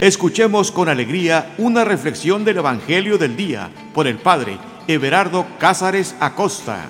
Escuchemos 0.00 0.70
con 0.70 0.88
alegría 0.88 1.56
una 1.58 1.84
reflexión 1.84 2.44
del 2.44 2.58
Evangelio 2.58 3.18
del 3.18 3.36
Día 3.36 3.68
por 3.92 4.06
el 4.06 4.16
Padre 4.16 4.56
Everardo 4.86 5.44
Cázares 5.58 6.14
Acosta. 6.20 6.88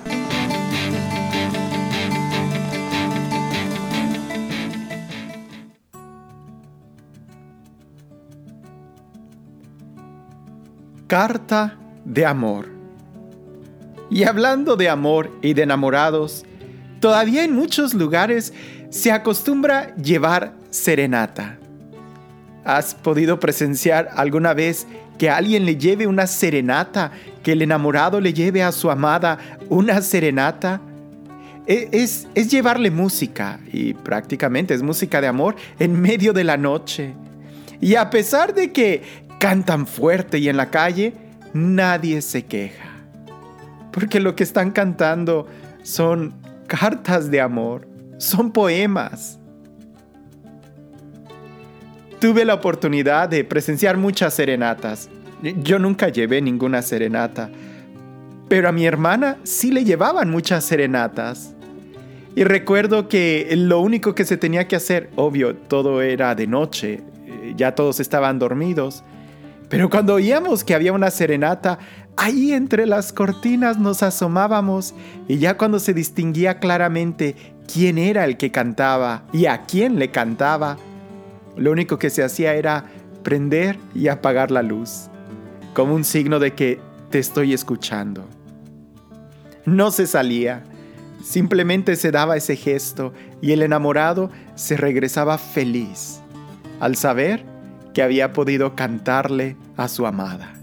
Carta 11.07 11.79
de 12.05 12.27
amor. 12.27 12.69
Y 14.11 14.25
hablando 14.25 14.75
de 14.75 14.87
amor 14.87 15.31
y 15.41 15.55
de 15.55 15.63
enamorados, 15.63 16.45
todavía 16.99 17.43
en 17.43 17.55
muchos 17.55 17.95
lugares 17.95 18.53
se 18.91 19.11
acostumbra 19.11 19.95
llevar 19.95 20.53
serenata. 20.69 21.57
¿Has 22.77 22.93
podido 22.93 23.39
presenciar 23.39 24.09
alguna 24.15 24.53
vez 24.53 24.85
que 25.17 25.29
alguien 25.29 25.65
le 25.65 25.75
lleve 25.75 26.05
una 26.05 26.27
serenata, 26.27 27.11
que 27.41 27.53
el 27.53 27.63
enamorado 27.63 28.21
le 28.21 28.31
lleve 28.31 28.61
a 28.61 28.71
su 28.71 28.91
amada 28.91 29.39
una 29.69 30.01
serenata? 30.03 30.79
E, 31.65 31.89
es, 31.91 32.27
es, 32.35 32.51
llevarle 32.51 32.91
música, 32.91 33.59
y 33.73 33.95
prácticamente 33.95 34.75
es 34.75 34.83
música 34.83 35.19
de 35.19 35.25
amor, 35.25 35.55
en 35.79 35.99
medio 35.99 36.31
de 36.31 36.43
la 36.43 36.57
noche. 36.57 37.15
Y 37.81 37.95
a 37.95 38.11
pesar 38.11 38.53
de 38.53 38.71
que 38.71 39.01
cantan 39.39 39.87
fuerte 39.87 40.37
y 40.37 40.47
en 40.47 40.57
la 40.57 40.69
calle, 40.69 41.13
nadie 41.53 42.21
se 42.21 42.45
queja. 42.45 42.89
Porque 43.91 44.19
lo 44.19 44.35
que 44.35 44.43
están 44.43 44.69
cantando 44.69 45.47
son 45.81 46.35
cartas 46.67 47.31
de 47.31 47.41
amor, 47.41 47.87
son 48.19 48.51
poemas. 48.51 49.38
Tuve 52.19 52.43
la 52.43 52.53
oportunidad 52.53 53.29
de 53.29 53.45
presenciar 53.45 53.95
muchas 53.95 54.33
serenatas. 54.33 55.09
Yo 55.63 55.79
nunca 55.79 56.09
llevé 56.09 56.41
ninguna 56.41 56.81
serenata, 56.81 57.49
pero 58.49 58.67
a 58.67 58.73
mi 58.73 58.85
hermana 58.85 59.37
sí 59.43 59.71
le 59.71 59.85
llevaban 59.85 60.29
muchas 60.29 60.65
serenatas. 60.65 61.55
Y 62.35 62.43
recuerdo 62.43 63.07
que 63.07 63.47
lo 63.55 63.79
único 63.79 64.15
que 64.15 64.25
se 64.25 64.35
tenía 64.35 64.67
que 64.67 64.75
hacer, 64.75 65.09
obvio, 65.15 65.55
todo 65.55 66.01
era 66.01 66.35
de 66.35 66.45
noche, 66.45 67.01
eh, 67.25 67.53
ya 67.55 67.73
todos 67.73 68.01
estaban 68.01 68.37
dormidos, 68.37 69.03
pero 69.69 69.89
cuando 69.89 70.15
oíamos 70.15 70.65
que 70.65 70.75
había 70.75 70.91
una 70.91 71.11
serenata, 71.11 71.79
ahí 72.17 72.51
entre 72.51 72.85
las 72.85 73.13
cortinas 73.13 73.77
nos 73.79 74.03
asomábamos 74.03 74.93
y 75.29 75.37
ya 75.37 75.57
cuando 75.57 75.79
se 75.79 75.93
distinguía 75.93 76.59
claramente 76.59 77.35
quién 77.71 77.97
era 77.97 78.25
el 78.25 78.35
que 78.35 78.51
cantaba 78.51 79.23
y 79.31 79.45
a 79.45 79.65
quién 79.65 79.99
le 79.99 80.11
cantaba, 80.11 80.77
lo 81.59 81.71
único 81.71 81.99
que 81.99 82.09
se 82.09 82.23
hacía 82.23 82.53
era 82.55 82.85
prender 83.23 83.77
y 83.93 84.07
apagar 84.07 84.49
la 84.49 84.63
luz, 84.63 85.09
como 85.73 85.93
un 85.93 86.03
signo 86.03 86.39
de 86.39 86.53
que 86.53 86.79
te 87.09 87.19
estoy 87.19 87.53
escuchando. 87.53 88.25
No 89.65 89.91
se 89.91 90.07
salía, 90.07 90.63
simplemente 91.23 91.95
se 91.95 92.11
daba 92.11 92.37
ese 92.37 92.55
gesto 92.55 93.13
y 93.41 93.51
el 93.51 93.61
enamorado 93.61 94.31
se 94.55 94.77
regresaba 94.77 95.37
feliz 95.37 96.21
al 96.79 96.95
saber 96.95 97.43
que 97.93 98.01
había 98.01 98.31
podido 98.31 98.75
cantarle 98.75 99.57
a 99.75 99.89
su 99.89 100.05
amada. 100.05 100.53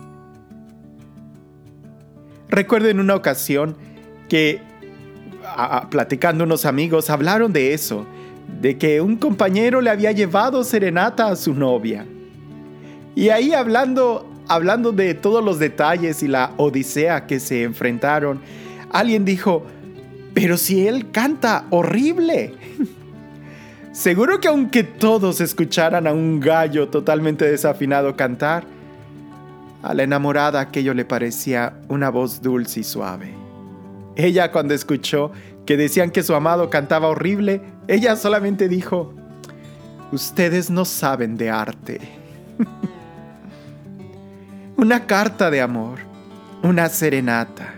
Recuerdo 2.49 2.89
en 2.89 3.01
una 3.01 3.17
ocasión 3.17 3.77
que, 4.29 4.63
platicando 5.91 6.45
unos 6.45 6.65
amigos, 6.65 7.11
hablaron 7.11 7.53
de 7.53 7.75
eso, 7.75 8.07
de 8.61 8.79
que 8.79 9.01
un 9.01 9.17
compañero 9.17 9.81
le 9.81 9.91
había 9.91 10.13
llevado 10.13 10.65
serenata 10.65 11.29
a 11.29 11.37
su 11.37 11.55
novia. 11.55 12.07
Y 13.15 13.29
ahí 13.31 13.53
hablando, 13.53 14.31
hablando 14.49 14.93
de 14.93 15.15
todos 15.15 15.45
los 15.45 15.59
detalles 15.59 16.23
y 16.23 16.29
la 16.29 16.53
odisea 16.57 17.27
que 17.27 17.41
se 17.41 17.63
enfrentaron, 17.63 18.41
alguien 18.91 19.25
dijo, 19.25 19.65
pero 20.35 20.57
si 20.57 20.87
él 20.87 21.11
canta 21.11 21.65
horrible. 21.71 22.55
Seguro 23.93 24.39
que 24.41 24.49
aunque 24.49 24.85
todos 24.85 25.41
escucharan 25.41 26.07
a 26.07 26.13
un 26.13 26.41
gallo 26.41 26.89
totalmente 26.89 27.51
desafinado 27.51 28.15
cantar, 28.17 28.65
a 29.83 29.95
la 29.95 30.03
enamorada 30.03 30.61
aquello 30.61 30.93
le 30.93 31.07
parecía 31.07 31.81
una 31.89 32.11
voz 32.11 32.43
dulce 32.43 32.81
y 32.81 32.85
suave. 32.85 33.33
Ella 34.17 34.53
cuando 34.53 34.75
escuchó 34.75 35.33
que 35.67 35.77
decían 35.77 36.11
que 36.11 36.23
su 36.23 36.35
amado 36.35 36.71
cantaba 36.71 37.09
horrible, 37.09 37.61
ella 37.89 38.17
solamente 38.17 38.69
dijo, 38.69 39.13
ustedes 40.13 40.71
no 40.71 40.85
saben 40.85 41.37
de 41.37 41.51
arte. 41.51 42.01
una 44.77 45.07
carta 45.07 45.51
de 45.51 45.61
amor, 45.61 45.99
una 46.63 46.89
serenata, 46.89 47.75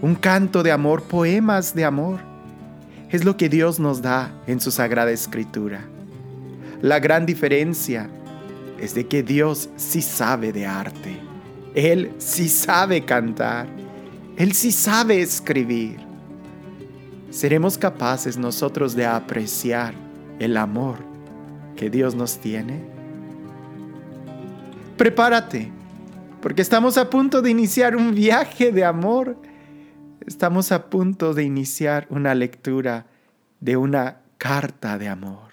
un 0.00 0.14
canto 0.14 0.62
de 0.62 0.72
amor, 0.72 1.02
poemas 1.02 1.74
de 1.74 1.84
amor, 1.84 2.20
es 3.10 3.24
lo 3.24 3.36
que 3.36 3.50
Dios 3.50 3.78
nos 3.78 4.00
da 4.00 4.32
en 4.46 4.60
su 4.60 4.70
sagrada 4.70 5.10
escritura. 5.10 5.82
La 6.80 6.98
gran 6.98 7.26
diferencia 7.26 8.08
es 8.80 8.94
de 8.94 9.06
que 9.06 9.22
Dios 9.22 9.68
sí 9.76 10.02
sabe 10.02 10.52
de 10.52 10.66
arte. 10.66 11.20
Él 11.74 12.12
sí 12.18 12.48
sabe 12.48 13.04
cantar. 13.04 13.66
Él 14.36 14.54
sí 14.54 14.72
sabe 14.72 15.20
escribir. 15.20 16.00
¿Seremos 17.32 17.78
capaces 17.78 18.36
nosotros 18.36 18.94
de 18.94 19.06
apreciar 19.06 19.94
el 20.38 20.54
amor 20.58 20.98
que 21.76 21.88
Dios 21.88 22.14
nos 22.14 22.38
tiene? 22.38 22.84
Prepárate, 24.98 25.72
porque 26.42 26.60
estamos 26.60 26.98
a 26.98 27.08
punto 27.08 27.40
de 27.40 27.48
iniciar 27.48 27.96
un 27.96 28.14
viaje 28.14 28.70
de 28.70 28.84
amor. 28.84 29.38
Estamos 30.26 30.72
a 30.72 30.90
punto 30.90 31.32
de 31.32 31.44
iniciar 31.44 32.06
una 32.10 32.34
lectura 32.34 33.06
de 33.60 33.78
una 33.78 34.20
carta 34.36 34.98
de 34.98 35.08
amor. 35.08 35.52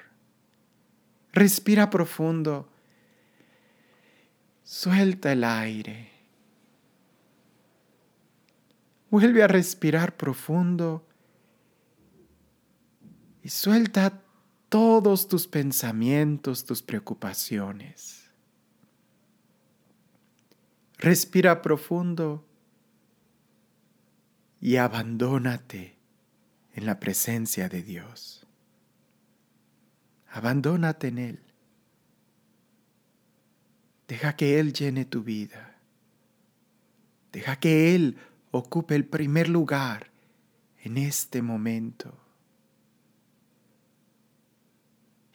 Respira 1.32 1.90
profundo. 1.90 2.68
Suelta 4.66 5.32
el 5.32 5.46
aire. 5.46 6.10
Vuelve 9.10 9.44
a 9.44 9.48
respirar 9.48 10.18
profundo 10.18 11.06
y 13.44 13.50
suelta 13.50 14.22
todos 14.70 15.28
tus 15.28 15.48
pensamientos, 15.48 16.66
tus 16.66 16.82
preocupaciones. 16.84 18.30
Respira 20.98 21.62
profundo 21.62 22.46
y 24.60 24.76
abandónate 24.76 25.96
en 26.74 26.86
la 26.86 27.00
presencia 27.00 27.70
de 27.70 27.82
Dios. 27.82 28.46
Abandónate 30.32 31.08
en 31.08 31.18
Él. 31.18 31.40
Deja 34.08 34.36
que 34.36 34.60
Él 34.60 34.74
llene 34.74 35.06
tu 35.06 35.24
vida. 35.24 35.78
Deja 37.32 37.56
que 37.58 37.96
Él 37.96 38.18
ocupe 38.52 38.96
el 38.96 39.06
primer 39.06 39.50
lugar 39.50 40.12
en 40.84 40.98
este 40.98 41.42
momento. 41.42 42.18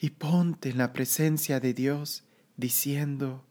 Y 0.04 0.10
ponte 0.10 0.68
en 0.68 0.76
la 0.76 0.92
presencia 0.92 1.60
de 1.60 1.72
Dios 1.72 2.24
diciendo, 2.58 3.42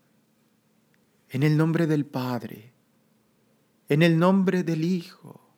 en 1.30 1.42
el 1.42 1.58
nombre 1.58 1.88
del 1.88 2.06
Padre, 2.06 2.74
en 3.90 4.04
el 4.04 4.20
nombre 4.20 4.62
del 4.62 4.84
Hijo 4.84 5.50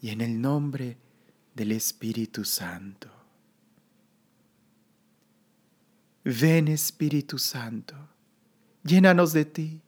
y 0.00 0.10
en 0.10 0.20
el 0.20 0.40
nombre 0.40 0.96
del 1.56 1.72
Espíritu 1.72 2.44
Santo. 2.44 3.10
Ven 6.22 6.68
Espíritu 6.68 7.36
Santo, 7.36 7.96
llénanos 8.84 9.32
de 9.32 9.44
ti. 9.44 9.80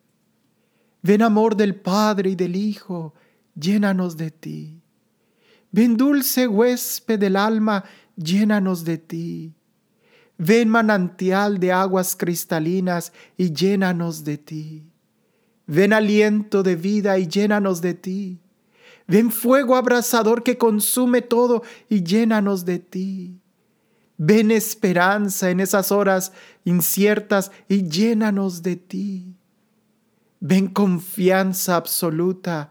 Ven 1.00 1.22
amor 1.22 1.54
del 1.54 1.76
Padre 1.76 2.30
y 2.30 2.34
del 2.34 2.56
Hijo, 2.56 3.14
llénanos 3.54 4.16
de 4.16 4.32
ti. 4.32 4.82
Ven 5.70 5.96
dulce 5.96 6.48
huésped 6.48 7.20
del 7.20 7.36
alma, 7.36 7.84
llénanos 8.16 8.82
de 8.82 8.98
ti. 8.98 9.54
Ven 10.38 10.68
manantial 10.68 11.58
de 11.58 11.72
aguas 11.72 12.16
cristalinas 12.16 13.12
y 13.36 13.52
llénanos 13.52 14.24
de 14.24 14.38
ti. 14.38 14.92
Ven 15.66 15.92
aliento 15.92 16.62
de 16.62 16.76
vida 16.76 17.18
y 17.18 17.26
llénanos 17.28 17.80
de 17.80 17.94
ti. 17.94 18.40
Ven 19.06 19.30
fuego 19.30 19.76
abrasador 19.76 20.42
que 20.42 20.58
consume 20.58 21.22
todo 21.22 21.62
y 21.88 22.02
llénanos 22.02 22.64
de 22.64 22.78
ti. 22.78 23.38
Ven 24.16 24.50
esperanza 24.50 25.50
en 25.50 25.60
esas 25.60 25.90
horas 25.90 26.32
inciertas 26.64 27.50
y 27.68 27.88
llénanos 27.88 28.62
de 28.62 28.76
ti. 28.76 29.36
Ven 30.40 30.68
confianza 30.68 31.76
absoluta 31.76 32.70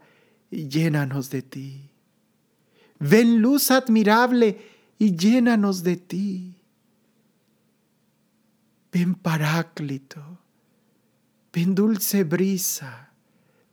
y 0.50 0.68
llénanos 0.68 1.30
de 1.30 1.42
ti. 1.42 1.90
Ven 2.98 3.40
luz 3.40 3.70
admirable 3.70 4.58
y 4.98 5.16
llénanos 5.16 5.82
de 5.82 5.96
ti. 5.96 6.61
Ven 8.92 9.14
Paráclito, 9.14 10.38
ven 11.50 11.74
dulce 11.74 12.24
brisa, 12.24 13.14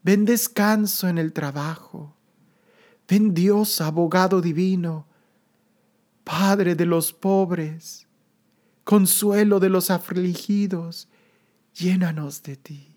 ven 0.02 0.24
descanso 0.24 1.10
en 1.10 1.18
el 1.18 1.34
trabajo, 1.34 2.16
ven 3.06 3.34
Dios 3.34 3.82
abogado 3.82 4.42
divino, 4.42 5.08
Padre 6.24 6.76
de 6.76 6.86
los 6.86 7.12
pobres, 7.12 8.08
consuelo 8.86 9.60
de 9.60 9.68
los 9.68 9.92
afligidos, 9.92 11.10
llénanos 11.74 12.42
de 12.44 12.56
ti, 12.56 12.96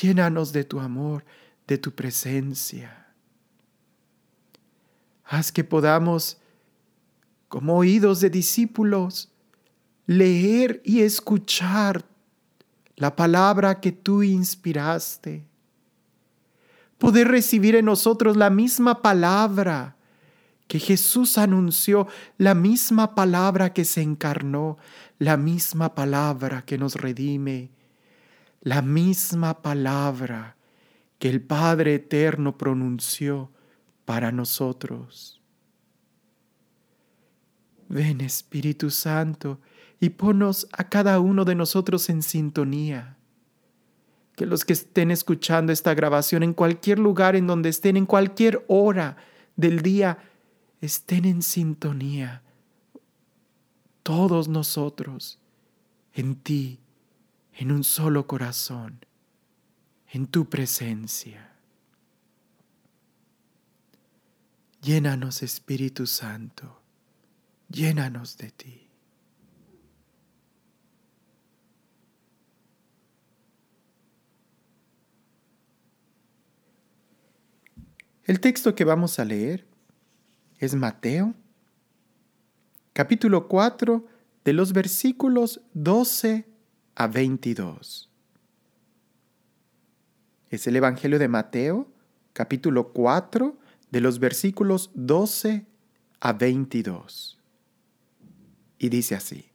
llénanos 0.00 0.52
de 0.52 0.62
tu 0.62 0.78
amor, 0.78 1.24
de 1.66 1.78
tu 1.78 1.96
presencia. 1.96 3.08
Haz 5.24 5.50
que 5.50 5.64
podamos, 5.64 6.38
como 7.48 7.76
oídos 7.76 8.20
de 8.20 8.30
discípulos, 8.30 9.32
leer 10.06 10.80
y 10.84 11.02
escuchar 11.02 12.04
la 12.96 13.14
palabra 13.14 13.80
que 13.80 13.92
tú 13.92 14.22
inspiraste. 14.22 15.44
Poder 16.98 17.28
recibir 17.28 17.74
en 17.74 17.84
nosotros 17.84 18.36
la 18.36 18.48
misma 18.48 19.02
palabra 19.02 19.96
que 20.66 20.78
Jesús 20.78 21.38
anunció, 21.38 22.08
la 22.38 22.54
misma 22.54 23.14
palabra 23.14 23.72
que 23.72 23.84
se 23.84 24.02
encarnó, 24.02 24.78
la 25.18 25.36
misma 25.36 25.94
palabra 25.94 26.62
que 26.62 26.78
nos 26.78 26.94
redime, 26.94 27.70
la 28.62 28.82
misma 28.82 29.62
palabra 29.62 30.56
que 31.18 31.28
el 31.28 31.40
Padre 31.40 31.96
Eterno 31.96 32.56
pronunció 32.56 33.50
para 34.04 34.32
nosotros. 34.32 35.40
Ven 37.88 38.20
Espíritu 38.20 38.90
Santo 38.90 39.60
y 40.00 40.10
ponos 40.10 40.68
a 40.72 40.88
cada 40.88 41.20
uno 41.20 41.44
de 41.44 41.54
nosotros 41.54 42.08
en 42.10 42.22
sintonía. 42.22 43.16
Que 44.34 44.46
los 44.46 44.64
que 44.64 44.74
estén 44.74 45.10
escuchando 45.10 45.72
esta 45.72 45.94
grabación 45.94 46.42
en 46.42 46.52
cualquier 46.52 46.98
lugar 46.98 47.36
en 47.36 47.46
donde 47.46 47.70
estén, 47.70 47.96
en 47.96 48.06
cualquier 48.06 48.64
hora 48.68 49.16
del 49.56 49.80
día, 49.80 50.18
estén 50.80 51.24
en 51.24 51.42
sintonía. 51.42 52.42
Todos 54.02 54.48
nosotros, 54.48 55.38
en 56.12 56.36
ti, 56.36 56.80
en 57.54 57.72
un 57.72 57.82
solo 57.82 58.26
corazón, 58.26 59.04
en 60.12 60.26
tu 60.26 60.48
presencia. 60.48 61.52
Llénanos, 64.82 65.42
Espíritu 65.42 66.06
Santo, 66.06 66.82
llénanos 67.68 68.36
de 68.36 68.50
ti. 68.50 68.85
El 78.26 78.40
texto 78.40 78.74
que 78.74 78.84
vamos 78.84 79.20
a 79.20 79.24
leer 79.24 79.68
es 80.58 80.74
Mateo, 80.74 81.32
capítulo 82.92 83.46
4, 83.46 84.04
de 84.44 84.52
los 84.52 84.72
versículos 84.72 85.60
12 85.74 86.44
a 86.96 87.06
22. 87.06 88.10
Es 90.50 90.66
el 90.66 90.74
Evangelio 90.74 91.20
de 91.20 91.28
Mateo, 91.28 91.88
capítulo 92.32 92.92
4, 92.92 93.56
de 93.92 94.00
los 94.00 94.18
versículos 94.18 94.90
12 94.94 95.64
a 96.18 96.32
22. 96.32 97.38
Y 98.78 98.88
dice 98.88 99.14
así. 99.14 99.52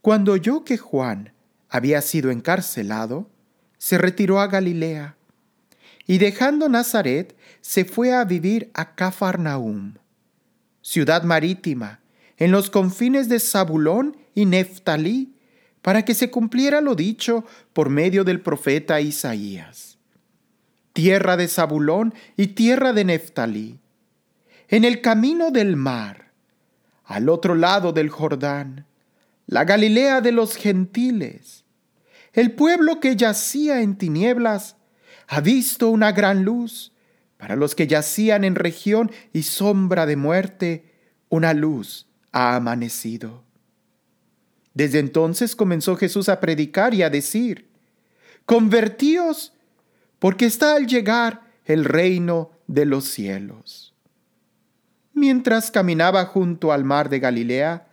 Cuando 0.00 0.30
oyó 0.30 0.62
que 0.62 0.78
Juan 0.78 1.32
había 1.68 2.02
sido 2.02 2.30
encarcelado, 2.30 3.28
se 3.78 3.98
retiró 3.98 4.38
a 4.38 4.46
Galilea 4.46 5.15
y 6.06 6.18
dejando 6.18 6.68
Nazaret 6.68 7.36
se 7.60 7.84
fue 7.84 8.12
a 8.12 8.24
vivir 8.24 8.70
a 8.74 8.94
Cafarnaum, 8.94 9.94
ciudad 10.80 11.24
marítima, 11.24 12.00
en 12.36 12.52
los 12.52 12.70
confines 12.70 13.28
de 13.28 13.40
Zabulón 13.40 14.16
y 14.34 14.44
Neftalí, 14.44 15.34
para 15.82 16.04
que 16.04 16.14
se 16.14 16.30
cumpliera 16.30 16.80
lo 16.80 16.94
dicho 16.94 17.44
por 17.72 17.90
medio 17.90 18.24
del 18.24 18.40
profeta 18.40 19.00
Isaías. 19.00 19.98
Tierra 20.92 21.36
de 21.36 21.48
Zabulón 21.48 22.14
y 22.36 22.48
tierra 22.48 22.92
de 22.92 23.04
Neftalí, 23.04 23.80
en 24.68 24.84
el 24.84 25.00
camino 25.00 25.50
del 25.50 25.76
mar, 25.76 26.32
al 27.04 27.28
otro 27.28 27.54
lado 27.54 27.92
del 27.92 28.10
Jordán, 28.10 28.86
la 29.46 29.64
Galilea 29.64 30.20
de 30.20 30.32
los 30.32 30.56
gentiles, 30.56 31.64
el 32.32 32.52
pueblo 32.52 33.00
que 33.00 33.16
yacía 33.16 33.80
en 33.80 33.96
tinieblas 33.96 34.75
ha 35.28 35.40
visto 35.40 35.88
una 35.88 36.12
gran 36.12 36.44
luz. 36.44 36.92
Para 37.36 37.56
los 37.56 37.74
que 37.74 37.86
yacían 37.86 38.44
en 38.44 38.54
región 38.54 39.10
y 39.32 39.42
sombra 39.42 40.06
de 40.06 40.16
muerte, 40.16 40.92
una 41.28 41.52
luz 41.52 42.06
ha 42.32 42.56
amanecido. 42.56 43.44
Desde 44.72 44.98
entonces 44.98 45.56
comenzó 45.56 45.96
Jesús 45.96 46.28
a 46.28 46.40
predicar 46.40 46.94
y 46.94 47.02
a 47.02 47.10
decir, 47.10 47.68
Convertíos, 48.46 49.52
porque 50.18 50.46
está 50.46 50.76
al 50.76 50.86
llegar 50.86 51.42
el 51.64 51.84
reino 51.84 52.52
de 52.66 52.86
los 52.86 53.04
cielos. 53.04 53.94
Mientras 55.12 55.70
caminaba 55.70 56.26
junto 56.26 56.72
al 56.72 56.84
mar 56.84 57.08
de 57.08 57.18
Galilea, 57.20 57.88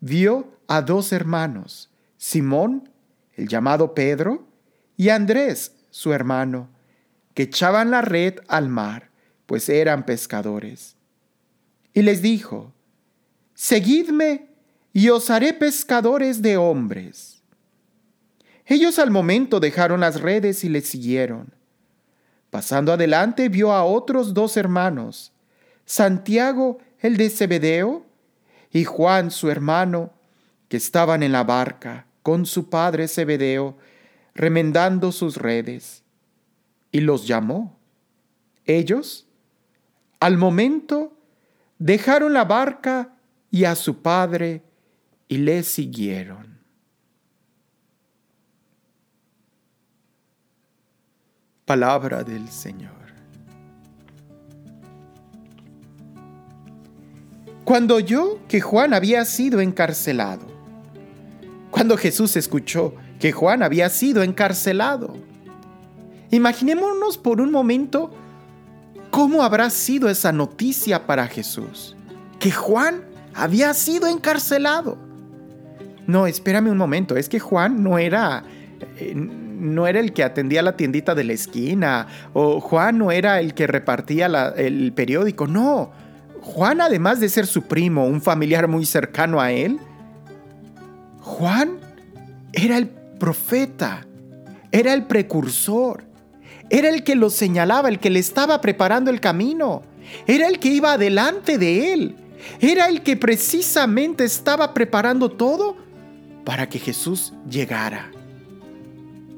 vio 0.00 0.52
a 0.66 0.80
dos 0.80 1.12
hermanos, 1.12 1.90
Simón, 2.16 2.88
el 3.34 3.48
llamado 3.48 3.94
Pedro, 3.94 4.46
y 4.96 5.10
Andrés, 5.10 5.74
su 5.90 6.12
hermano, 6.12 6.68
que 7.38 7.44
echaban 7.44 7.92
la 7.92 8.02
red 8.02 8.40
al 8.48 8.68
mar, 8.68 9.10
pues 9.46 9.68
eran 9.68 10.04
pescadores. 10.04 10.96
Y 11.94 12.02
les 12.02 12.20
dijo, 12.20 12.72
Seguidme 13.54 14.48
y 14.92 15.10
os 15.10 15.30
haré 15.30 15.52
pescadores 15.52 16.42
de 16.42 16.56
hombres. 16.56 17.44
Ellos 18.66 18.98
al 18.98 19.12
momento 19.12 19.60
dejaron 19.60 20.00
las 20.00 20.20
redes 20.20 20.64
y 20.64 20.68
le 20.68 20.80
siguieron. 20.80 21.54
Pasando 22.50 22.92
adelante 22.92 23.48
vio 23.48 23.70
a 23.70 23.84
otros 23.84 24.34
dos 24.34 24.56
hermanos, 24.56 25.32
Santiago 25.84 26.78
el 26.98 27.16
de 27.16 27.30
Zebedeo 27.30 28.04
y 28.72 28.82
Juan 28.82 29.30
su 29.30 29.48
hermano, 29.48 30.12
que 30.66 30.76
estaban 30.76 31.22
en 31.22 31.30
la 31.30 31.44
barca 31.44 32.08
con 32.24 32.46
su 32.46 32.68
padre 32.68 33.06
Zebedeo, 33.06 33.78
remendando 34.34 35.12
sus 35.12 35.36
redes 35.36 36.02
y 36.90 37.00
los 37.00 37.26
llamó. 37.26 37.78
Ellos, 38.64 39.26
al 40.20 40.36
momento, 40.36 41.16
dejaron 41.78 42.32
la 42.32 42.44
barca 42.44 43.14
y 43.50 43.64
a 43.64 43.74
su 43.74 44.02
padre 44.02 44.62
y 45.28 45.38
le 45.38 45.62
siguieron. 45.62 46.58
Palabra 51.64 52.24
del 52.24 52.48
Señor. 52.48 52.98
Cuando 57.64 57.96
oyó 57.96 58.38
que 58.48 58.62
Juan 58.62 58.94
había 58.94 59.26
sido 59.26 59.60
encarcelado, 59.60 60.46
cuando 61.70 61.98
Jesús 61.98 62.34
escuchó 62.36 62.94
que 63.20 63.30
Juan 63.30 63.62
había 63.62 63.90
sido 63.90 64.22
encarcelado, 64.22 65.14
Imaginémonos 66.30 67.18
por 67.18 67.40
un 67.40 67.50
momento 67.50 68.10
cómo 69.10 69.42
habrá 69.42 69.70
sido 69.70 70.08
esa 70.08 70.32
noticia 70.32 71.06
para 71.06 71.26
Jesús, 71.26 71.96
que 72.38 72.50
Juan 72.50 73.02
había 73.34 73.72
sido 73.74 74.06
encarcelado. 74.06 74.98
No, 76.06 76.26
espérame 76.26 76.70
un 76.70 76.78
momento, 76.78 77.16
es 77.16 77.28
que 77.28 77.40
Juan 77.40 77.82
no 77.82 77.98
era... 77.98 78.44
Eh, 78.96 79.14
no 79.14 79.88
era 79.88 79.98
el 79.98 80.12
que 80.12 80.22
atendía 80.22 80.62
la 80.62 80.76
tiendita 80.76 81.16
de 81.16 81.24
la 81.24 81.32
esquina, 81.32 82.06
o 82.32 82.60
Juan 82.60 82.98
no 82.98 83.10
era 83.10 83.40
el 83.40 83.54
que 83.54 83.66
repartía 83.66 84.26
el 84.56 84.92
periódico, 84.92 85.48
no. 85.48 85.90
Juan, 86.40 86.80
además 86.80 87.18
de 87.18 87.28
ser 87.28 87.46
su 87.46 87.62
primo, 87.62 88.06
un 88.06 88.22
familiar 88.22 88.68
muy 88.68 88.86
cercano 88.86 89.40
a 89.40 89.50
él, 89.50 89.80
Juan 91.20 91.78
era 92.52 92.78
el 92.78 92.88
profeta, 92.88 94.06
era 94.70 94.94
el 94.94 95.04
precursor, 95.06 96.04
era 96.70 96.88
el 96.88 97.04
que 97.04 97.14
lo 97.14 97.30
señalaba, 97.30 97.88
el 97.88 97.98
que 97.98 98.10
le 98.10 98.18
estaba 98.18 98.60
preparando 98.60 99.10
el 99.10 99.20
camino. 99.20 99.82
Era 100.26 100.48
el 100.48 100.58
que 100.58 100.68
iba 100.68 100.92
adelante 100.92 101.58
de 101.58 101.92
él. 101.92 102.16
Era 102.60 102.88
el 102.88 103.02
que 103.02 103.16
precisamente 103.16 104.24
estaba 104.24 104.74
preparando 104.74 105.30
todo 105.30 105.76
para 106.44 106.68
que 106.68 106.78
Jesús 106.78 107.32
llegara. 107.48 108.10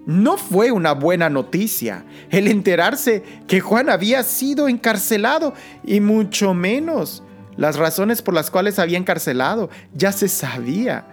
No 0.07 0.37
fue 0.37 0.73
una 0.73 0.93
buena 0.93 1.29
noticia 1.29 2.05
el 2.31 2.49
enterarse 2.49 3.23
que 3.47 3.61
Juan 3.61 3.91
había 3.91 4.23
sido 4.23 4.69
encarcelado 4.69 5.55
y 5.85 6.01
mucho 6.01 6.55
menos 6.55 7.23
las 7.57 7.77
razones 7.77 8.23
por 8.23 8.35
las 8.35 8.51
cuales 8.51 8.79
había 8.79 8.99
encarcelado, 8.99 9.69
ya 9.95 10.13
se 10.13 10.29
sabía. 10.29 11.07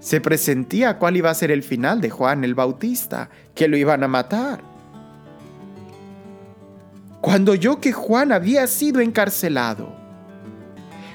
Se 0.00 0.20
presentía 0.20 0.98
cuál 0.98 1.16
iba 1.16 1.30
a 1.30 1.34
ser 1.34 1.50
el 1.50 1.62
final 1.62 2.00
de 2.00 2.10
Juan 2.10 2.44
el 2.44 2.54
Bautista, 2.54 3.30
que 3.54 3.68
lo 3.68 3.76
iban 3.76 4.02
a 4.02 4.08
matar. 4.08 4.73
Cuando 7.24 7.52
oyó 7.52 7.80
que 7.80 7.90
Juan 7.90 8.32
había 8.32 8.66
sido 8.66 9.00
encarcelado, 9.00 9.96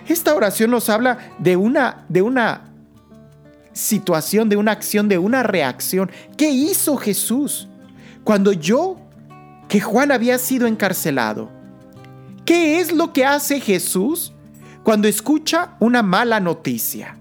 esta 0.08 0.34
oración 0.34 0.72
nos 0.72 0.90
habla 0.90 1.20
de 1.38 1.56
una, 1.56 2.04
de 2.10 2.24
una 2.24 2.74
situación, 3.74 4.50
de 4.50 4.58
una 4.58 4.72
acción, 4.72 5.08
de 5.08 5.20
una 5.20 5.44
reacción. 5.44 6.10
¿Qué 6.36 6.50
hizo 6.50 6.98
Jesús 6.98 7.68
cuando 8.24 8.54
yo 8.54 8.98
que 9.68 9.82
Juan 9.82 10.12
había 10.12 10.40
sido 10.40 10.66
encarcelado? 10.66 11.52
¿Qué 12.44 12.80
es 12.80 12.92
lo 12.92 13.14
que 13.14 13.26
hace 13.26 13.60
Jesús 13.60 14.34
cuando 14.84 15.08
escucha 15.08 15.76
una 15.80 16.02
mala 16.02 16.40
noticia? 16.40 17.18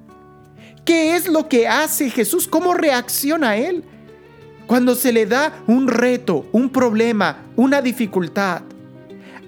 ¿Qué 0.87 1.14
es 1.14 1.28
lo 1.28 1.47
que 1.47 1.68
hace 1.68 2.09
Jesús? 2.09 2.49
¿Cómo 2.49 2.73
reacciona 2.73 3.57
Él? 3.57 3.85
Cuando 4.66 4.95
se 4.95 5.12
le 5.12 5.26
da 5.26 5.62
un 5.66 5.88
reto, 5.88 6.47
un 6.52 6.71
problema, 6.71 7.42
una 7.54 7.83
dificultad, 7.83 8.62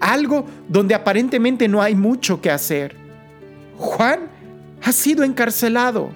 algo 0.01 0.47
donde 0.69 0.95
aparentemente 0.95 1.69
no 1.69 1.81
hay 1.83 1.95
mucho 1.95 2.41
que 2.41 2.51
hacer. 2.51 2.97
Juan 3.77 4.21
ha 4.83 4.93
sido 4.93 5.23
encarcelado. 5.23 6.11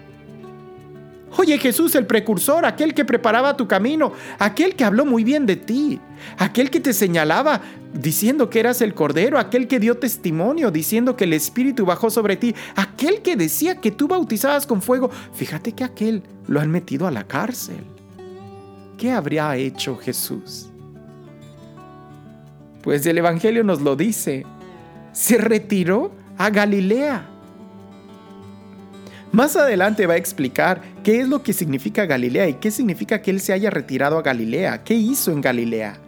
Oye 1.37 1.59
Jesús, 1.59 1.95
el 1.97 2.07
precursor, 2.07 2.65
aquel 2.65 2.95
que 2.95 3.05
preparaba 3.05 3.57
tu 3.57 3.67
camino, 3.67 4.13
aquel 4.39 4.77
que 4.77 4.85
habló 4.85 5.05
muy 5.05 5.25
bien 5.25 5.47
de 5.47 5.57
ti, 5.57 6.01
aquel 6.39 6.71
que 6.71 6.81
te 6.81 6.93
señalaba 6.93 7.61
diciendo 7.93 8.51
que 8.51 8.61
eras 8.61 8.81
el 8.81 8.95
Cordero, 8.95 9.39
aquel 9.39 9.67
que 9.67 9.81
dio 9.81 9.97
testimonio 9.99 10.71
diciendo 10.71 11.17
que 11.17 11.25
el 11.25 11.33
Espíritu 11.33 11.85
bajó 11.85 12.09
sobre 12.11 12.37
ti, 12.37 12.55
aquel 12.77 13.21
que 13.21 13.37
decía 13.37 13.81
que 13.81 13.91
tú 13.91 14.07
bautizabas 14.07 14.67
con 14.67 14.81
fuego, 14.81 15.11
fíjate 15.33 15.73
que 15.73 15.85
aquel 15.85 16.23
lo 16.47 16.61
han 16.61 16.71
metido 16.71 17.07
a 17.07 17.11
la 17.11 17.25
cárcel. 17.25 17.85
¿Qué 18.97 19.11
habría 19.11 19.57
hecho 19.57 19.97
Jesús? 19.97 20.69
Pues 22.85 23.05
el 23.07 23.19
Evangelio 23.19 23.65
nos 23.65 23.81
lo 23.83 23.97
dice, 23.97 24.47
se 25.13 25.39
retiró 25.39 26.13
a 26.39 26.51
Galilea 26.51 27.35
más 29.35 29.57
adelante 29.57 30.07
va 30.07 30.15
a 30.15 30.17
explicar 30.17 30.81
qué 31.03 31.19
es 31.19 31.29
lo 31.29 31.43
que 31.43 31.53
significa 31.53 32.07
Galilea 32.07 32.49
y 32.49 32.55
qué 32.55 32.71
significa 32.71 33.21
que 33.21 33.33
él 33.33 33.41
se 33.41 33.53
haya 33.53 33.69
retirado 33.69 34.17
a 34.17 34.23
Galilea, 34.23 34.85
qué 34.85 34.95
hizo 34.95 35.33
en 35.33 35.41
Galilea. 35.41 35.99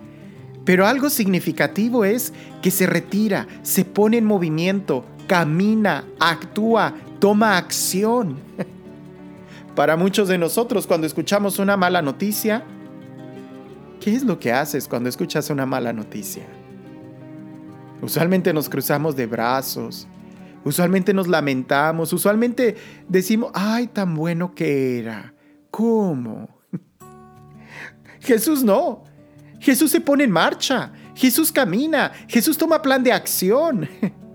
Pero 0.64 0.86
algo 0.86 1.10
significativo 1.10 2.04
es 2.04 2.32
que 2.62 2.70
se 2.70 2.86
retira, 2.86 3.48
se 3.62 3.84
pone 3.84 4.18
en 4.18 4.26
movimiento, 4.26 5.04
camina, 5.26 6.04
actúa, 6.20 6.94
toma 7.18 7.56
acción. 7.56 8.36
Para 9.74 9.96
muchos 9.96 10.28
de 10.28 10.38
nosotros 10.38 10.86
cuando 10.86 11.08
escuchamos 11.08 11.58
una 11.58 11.76
mala 11.76 12.02
noticia, 12.02 12.62
¿qué 13.98 14.14
es 14.14 14.22
lo 14.22 14.38
que 14.38 14.52
haces 14.52 14.86
cuando 14.86 15.08
escuchas 15.08 15.50
una 15.50 15.66
mala 15.66 15.92
noticia? 15.92 16.46
Usualmente 18.02 18.52
nos 18.52 18.68
cruzamos 18.68 19.16
de 19.16 19.26
brazos, 19.26 20.06
Usualmente 20.66 21.14
nos 21.14 21.28
lamentamos, 21.28 22.12
usualmente 22.12 22.74
decimos, 23.08 23.52
ay, 23.54 23.86
tan 23.86 24.16
bueno 24.16 24.52
que 24.52 24.98
era. 24.98 25.32
¿Cómo? 25.70 26.48
Jesús 28.20 28.64
no. 28.64 29.04
Jesús 29.60 29.92
se 29.92 30.00
pone 30.00 30.24
en 30.24 30.32
marcha. 30.32 30.90
Jesús 31.14 31.52
camina. 31.52 32.10
Jesús 32.26 32.58
toma 32.58 32.82
plan 32.82 33.02
de 33.04 33.12
acción. 33.12 33.88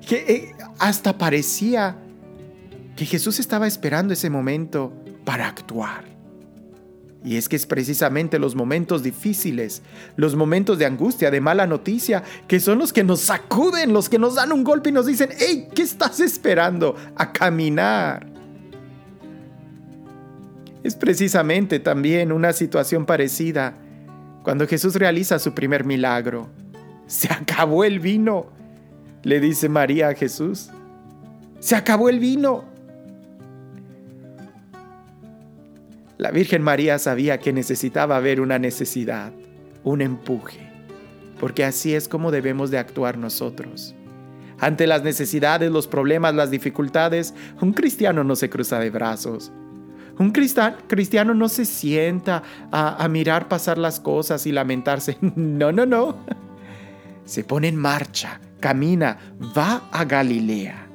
Que 0.00 0.16
eh, 0.16 0.54
hasta 0.78 1.18
parecía 1.18 1.94
que 2.96 3.04
Jesús 3.04 3.38
estaba 3.38 3.66
esperando 3.66 4.14
ese 4.14 4.30
momento 4.30 4.94
para 5.26 5.46
actuar. 5.46 6.09
Y 7.22 7.36
es 7.36 7.48
que 7.48 7.56
es 7.56 7.66
precisamente 7.66 8.38
los 8.38 8.54
momentos 8.54 9.02
difíciles, 9.02 9.82
los 10.16 10.36
momentos 10.36 10.78
de 10.78 10.86
angustia, 10.86 11.30
de 11.30 11.40
mala 11.40 11.66
noticia, 11.66 12.22
que 12.48 12.60
son 12.60 12.78
los 12.78 12.92
que 12.92 13.04
nos 13.04 13.20
sacuden, 13.20 13.92
los 13.92 14.08
que 14.08 14.18
nos 14.18 14.36
dan 14.36 14.52
un 14.52 14.64
golpe 14.64 14.88
y 14.88 14.92
nos 14.92 15.06
dicen, 15.06 15.28
hey, 15.38 15.68
¿qué 15.74 15.82
estás 15.82 16.20
esperando? 16.20 16.96
A 17.16 17.30
caminar. 17.32 18.26
Es 20.82 20.94
precisamente 20.94 21.78
también 21.78 22.32
una 22.32 22.54
situación 22.54 23.04
parecida 23.04 23.76
cuando 24.42 24.66
Jesús 24.66 24.94
realiza 24.94 25.38
su 25.38 25.52
primer 25.52 25.84
milagro. 25.84 26.48
Se 27.06 27.30
acabó 27.30 27.84
el 27.84 28.00
vino, 28.00 28.46
le 29.24 29.40
dice 29.40 29.68
María 29.68 30.08
a 30.08 30.14
Jesús. 30.14 30.70
Se 31.58 31.76
acabó 31.76 32.08
el 32.08 32.18
vino. 32.18 32.69
La 36.20 36.30
Virgen 36.30 36.60
María 36.60 36.98
sabía 36.98 37.38
que 37.38 37.50
necesitaba 37.50 38.18
haber 38.18 38.42
una 38.42 38.58
necesidad, 38.58 39.32
un 39.84 40.02
empuje, 40.02 40.70
porque 41.40 41.64
así 41.64 41.94
es 41.94 42.08
como 42.08 42.30
debemos 42.30 42.70
de 42.70 42.76
actuar 42.76 43.16
nosotros. 43.16 43.94
Ante 44.58 44.86
las 44.86 45.02
necesidades, 45.02 45.70
los 45.70 45.88
problemas, 45.88 46.34
las 46.34 46.50
dificultades, 46.50 47.32
un 47.62 47.72
cristiano 47.72 48.22
no 48.22 48.36
se 48.36 48.50
cruza 48.50 48.78
de 48.78 48.90
brazos. 48.90 49.50
Un 50.18 50.30
cristiano 50.30 51.32
no 51.32 51.48
se 51.48 51.64
sienta 51.64 52.42
a, 52.70 53.02
a 53.02 53.08
mirar 53.08 53.48
pasar 53.48 53.78
las 53.78 53.98
cosas 53.98 54.46
y 54.46 54.52
lamentarse. 54.52 55.16
No, 55.36 55.72
no, 55.72 55.86
no. 55.86 56.18
Se 57.24 57.44
pone 57.44 57.68
en 57.68 57.76
marcha, 57.76 58.42
camina, 58.60 59.16
va 59.56 59.88
a 59.90 60.04
Galilea. 60.04 60.86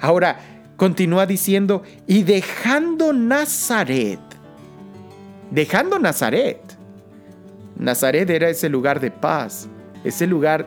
Ahora, 0.00 0.40
continúa 0.76 1.26
diciendo, 1.26 1.84
y 2.08 2.24
dejando 2.24 3.12
Nazaret, 3.12 4.31
dejando 5.52 5.98
Nazaret. 5.98 6.60
Nazaret 7.76 8.28
era 8.28 8.48
ese 8.48 8.68
lugar 8.68 9.00
de 9.00 9.10
paz, 9.10 9.68
ese 10.04 10.26
lugar, 10.26 10.66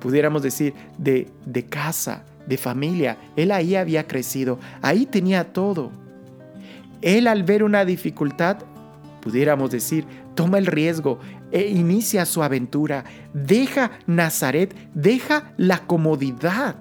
pudiéramos 0.00 0.42
decir, 0.42 0.74
de, 0.98 1.28
de 1.44 1.64
casa, 1.64 2.24
de 2.46 2.56
familia. 2.56 3.18
Él 3.36 3.50
ahí 3.50 3.76
había 3.76 4.06
crecido, 4.06 4.58
ahí 4.82 5.06
tenía 5.06 5.52
todo. 5.52 5.90
Él 7.02 7.26
al 7.26 7.42
ver 7.42 7.62
una 7.62 7.84
dificultad, 7.84 8.58
pudiéramos 9.20 9.70
decir, 9.70 10.06
toma 10.34 10.58
el 10.58 10.66
riesgo 10.66 11.18
e 11.50 11.68
inicia 11.68 12.24
su 12.24 12.42
aventura, 12.42 13.04
deja 13.32 13.92
Nazaret, 14.06 14.74
deja 14.94 15.52
la 15.56 15.78
comodidad 15.78 16.76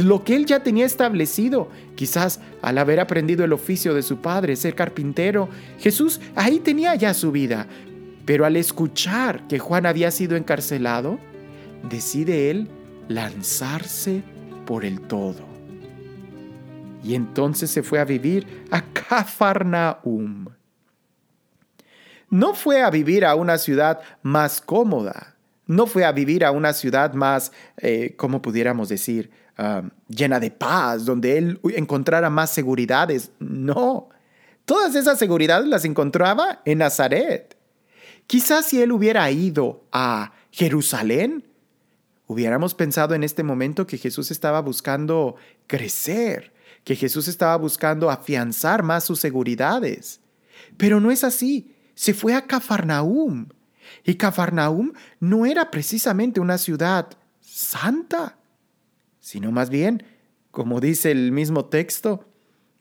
lo 0.00 0.24
que 0.24 0.36
él 0.36 0.46
ya 0.46 0.62
tenía 0.62 0.86
establecido. 0.86 1.68
Quizás 1.94 2.40
al 2.62 2.78
haber 2.78 3.00
aprendido 3.00 3.44
el 3.44 3.52
oficio 3.52 3.94
de 3.94 4.02
su 4.02 4.18
padre, 4.18 4.56
ser 4.56 4.74
carpintero, 4.74 5.48
Jesús 5.78 6.20
ahí 6.34 6.60
tenía 6.60 6.94
ya 6.94 7.14
su 7.14 7.32
vida. 7.32 7.66
Pero 8.24 8.44
al 8.44 8.56
escuchar 8.56 9.46
que 9.48 9.58
Juan 9.58 9.86
había 9.86 10.10
sido 10.10 10.36
encarcelado, 10.36 11.18
decide 11.88 12.50
él 12.50 12.68
lanzarse 13.08 14.22
por 14.64 14.84
el 14.84 15.00
todo. 15.00 15.52
Y 17.02 17.14
entonces 17.14 17.70
se 17.70 17.82
fue 17.82 17.98
a 17.98 18.04
vivir 18.04 18.64
a 18.70 18.82
Cafarnaum. 18.92 20.46
No 22.30 22.54
fue 22.54 22.80
a 22.80 22.90
vivir 22.90 23.26
a 23.26 23.34
una 23.34 23.58
ciudad 23.58 24.00
más 24.22 24.60
cómoda, 24.60 25.36
no 25.66 25.86
fue 25.86 26.04
a 26.04 26.12
vivir 26.12 26.44
a 26.44 26.50
una 26.50 26.72
ciudad 26.72 27.12
más, 27.12 27.52
eh, 27.76 28.14
como 28.16 28.40
pudiéramos 28.40 28.88
decir, 28.88 29.30
Um, 29.58 29.90
llena 30.08 30.40
de 30.40 30.50
paz, 30.50 31.04
donde 31.04 31.36
él 31.36 31.60
encontrara 31.76 32.30
más 32.30 32.50
seguridades. 32.50 33.32
No, 33.38 34.08
todas 34.64 34.94
esas 34.94 35.18
seguridades 35.18 35.68
las 35.68 35.84
encontraba 35.84 36.62
en 36.64 36.78
Nazaret. 36.78 37.54
Quizás 38.26 38.64
si 38.66 38.80
él 38.80 38.92
hubiera 38.92 39.30
ido 39.30 39.84
a 39.92 40.32
Jerusalén, 40.50 41.44
hubiéramos 42.26 42.74
pensado 42.74 43.14
en 43.14 43.24
este 43.24 43.42
momento 43.42 43.86
que 43.86 43.98
Jesús 43.98 44.30
estaba 44.30 44.62
buscando 44.62 45.36
crecer, 45.66 46.54
que 46.82 46.96
Jesús 46.96 47.28
estaba 47.28 47.56
buscando 47.56 48.10
afianzar 48.10 48.82
más 48.82 49.04
sus 49.04 49.20
seguridades. 49.20 50.20
Pero 50.78 50.98
no 50.98 51.10
es 51.10 51.24
así. 51.24 51.74
Se 51.94 52.14
fue 52.14 52.34
a 52.34 52.46
Cafarnaum. 52.46 53.48
Y 54.02 54.14
Cafarnaum 54.14 54.92
no 55.20 55.44
era 55.44 55.70
precisamente 55.70 56.40
una 56.40 56.56
ciudad 56.56 57.10
santa 57.40 58.38
sino 59.22 59.52
más 59.52 59.70
bien, 59.70 60.02
como 60.50 60.80
dice 60.80 61.12
el 61.12 61.32
mismo 61.32 61.64
texto, 61.66 62.28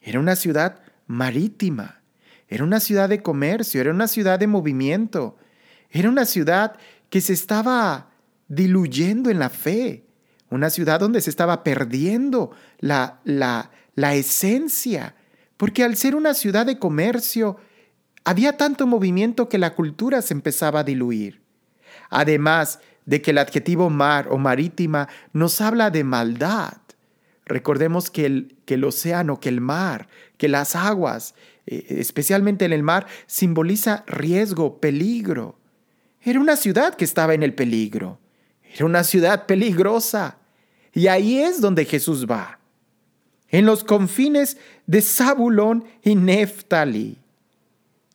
era 0.02 0.20
una 0.20 0.36
ciudad 0.36 0.82
marítima, 1.06 2.02
era 2.48 2.66
una 2.66 2.80
ciudad 2.82 3.08
de 3.08 3.22
comercio, 3.22 3.80
era 3.80 3.92
una 3.92 4.08
ciudad 4.08 4.40
de 4.40 4.48
movimiento, 4.48 5.38
era 5.92 6.10
una 6.10 6.26
ciudad 6.26 6.78
que 7.10 7.22
se 7.22 7.32
estaba 7.32 8.10
diluyendo 8.48 9.30
en 9.30 9.40
la 9.40 9.50
fe, 9.50 10.08
una 10.50 10.70
ciudad 10.70 11.00
donde 11.00 11.22
se 11.22 11.30
estaba 11.30 11.64
perdiendo 11.64 12.52
la, 12.80 13.22
la, 13.24 13.72
la 13.96 14.16
esencia, 14.16 15.16
porque 15.58 15.84
al 15.84 15.96
ser 15.96 16.16
una 16.16 16.34
ciudad 16.34 16.66
de 16.66 16.80
comercio, 16.80 17.58
había 18.24 18.58
tanto 18.58 18.88
movimiento 18.88 19.48
que 19.48 19.60
la 19.60 19.76
cultura 19.76 20.22
se 20.24 20.34
empezaba 20.34 20.80
a 20.80 20.84
diluir. 20.84 21.42
Además, 22.10 22.80
de 23.05 23.22
que 23.22 23.31
el 23.31 23.38
adjetivo 23.38 23.89
mar 23.89 24.27
o 24.29 24.38
marítima 24.38 25.08
nos 25.34 25.62
habla 25.62 25.89
de 25.89 26.03
maldad, 26.03 26.74
Recordemos 27.51 28.10
que 28.10 28.25
el, 28.25 28.55
que 28.65 28.75
el 28.75 28.86
océano, 28.86 29.41
que 29.41 29.50
el 29.50 29.60
mar, 29.60 30.08
que 30.38 30.48
las 30.48 30.74
aguas, 30.74 31.36
eh, 31.65 31.86
especialmente 31.89 32.63
en 32.63 32.72
el 32.72 32.81
mar, 32.81 33.08
simboliza 33.25 34.05
riesgo, 34.08 34.79
peligro. 34.79 35.60
Era 36.22 36.39
una 36.39 36.55
ciudad 36.55 36.96
que 36.96 37.03
estaba 37.03 37.34
en 37.34 37.43
el 37.43 37.53
peligro. 37.53 38.20
Era 38.74 38.86
una 38.86 39.03
ciudad 39.03 39.48
peligrosa. 39.48 40.38
Y 40.93 41.08
ahí 41.08 41.39
es 41.39 41.60
donde 41.60 41.84
Jesús 41.84 42.25
va. 42.25 42.60
En 43.50 43.65
los 43.65 43.84
confines 43.84 44.58
de 44.88 45.01
Zabulón 45.01 45.84
y 46.03 46.15
Neftali. 46.15 47.17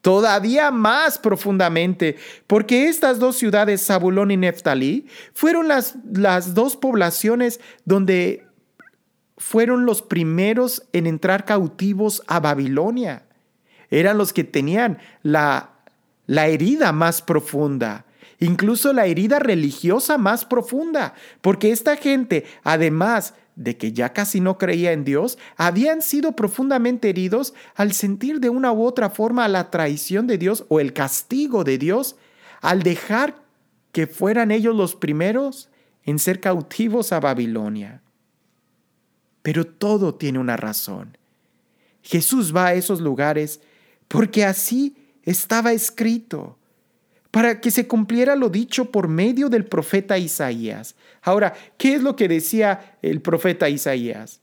Todavía 0.06 0.70
más 0.70 1.18
profundamente, 1.18 2.14
porque 2.46 2.86
estas 2.86 3.18
dos 3.18 3.38
ciudades, 3.38 3.84
Zabulón 3.84 4.30
y 4.30 4.36
Neftalí, 4.36 5.08
fueron 5.34 5.66
las, 5.66 5.96
las 6.12 6.54
dos 6.54 6.76
poblaciones 6.76 7.58
donde 7.84 8.46
fueron 9.36 9.84
los 9.84 10.02
primeros 10.02 10.84
en 10.92 11.08
entrar 11.08 11.44
cautivos 11.44 12.22
a 12.28 12.38
Babilonia. 12.38 13.24
Eran 13.90 14.16
los 14.16 14.32
que 14.32 14.44
tenían 14.44 14.98
la, 15.24 15.70
la 16.28 16.46
herida 16.46 16.92
más 16.92 17.20
profunda, 17.20 18.04
incluso 18.38 18.92
la 18.92 19.06
herida 19.06 19.40
religiosa 19.40 20.18
más 20.18 20.44
profunda, 20.44 21.14
porque 21.40 21.72
esta 21.72 21.96
gente, 21.96 22.44
además 22.62 23.34
de 23.56 23.78
que 23.78 23.92
ya 23.92 24.12
casi 24.12 24.40
no 24.40 24.58
creía 24.58 24.92
en 24.92 25.04
Dios, 25.04 25.38
habían 25.56 26.02
sido 26.02 26.32
profundamente 26.32 27.08
heridos 27.08 27.54
al 27.74 27.92
sentir 27.92 28.38
de 28.38 28.50
una 28.50 28.70
u 28.70 28.84
otra 28.84 29.10
forma 29.10 29.48
la 29.48 29.70
traición 29.70 30.26
de 30.26 30.38
Dios 30.38 30.66
o 30.68 30.78
el 30.78 30.92
castigo 30.92 31.64
de 31.64 31.78
Dios 31.78 32.16
al 32.60 32.82
dejar 32.82 33.42
que 33.92 34.06
fueran 34.06 34.50
ellos 34.50 34.76
los 34.76 34.94
primeros 34.94 35.70
en 36.04 36.18
ser 36.18 36.40
cautivos 36.40 37.12
a 37.12 37.20
Babilonia. 37.20 38.02
Pero 39.42 39.66
todo 39.66 40.14
tiene 40.14 40.38
una 40.38 40.56
razón. 40.56 41.16
Jesús 42.02 42.54
va 42.54 42.66
a 42.66 42.74
esos 42.74 43.00
lugares 43.00 43.60
porque 44.06 44.44
así 44.44 44.96
estaba 45.22 45.72
escrito, 45.72 46.58
para 47.30 47.60
que 47.60 47.70
se 47.70 47.86
cumpliera 47.86 48.36
lo 48.36 48.48
dicho 48.48 48.90
por 48.90 49.08
medio 49.08 49.48
del 49.48 49.64
profeta 49.64 50.18
Isaías. 50.18 50.94
Ahora, 51.22 51.54
¿qué 51.76 51.94
es 51.94 52.02
lo 52.02 52.16
que 52.16 52.28
decía 52.28 52.98
el 53.02 53.20
profeta 53.20 53.68
Isaías? 53.68 54.40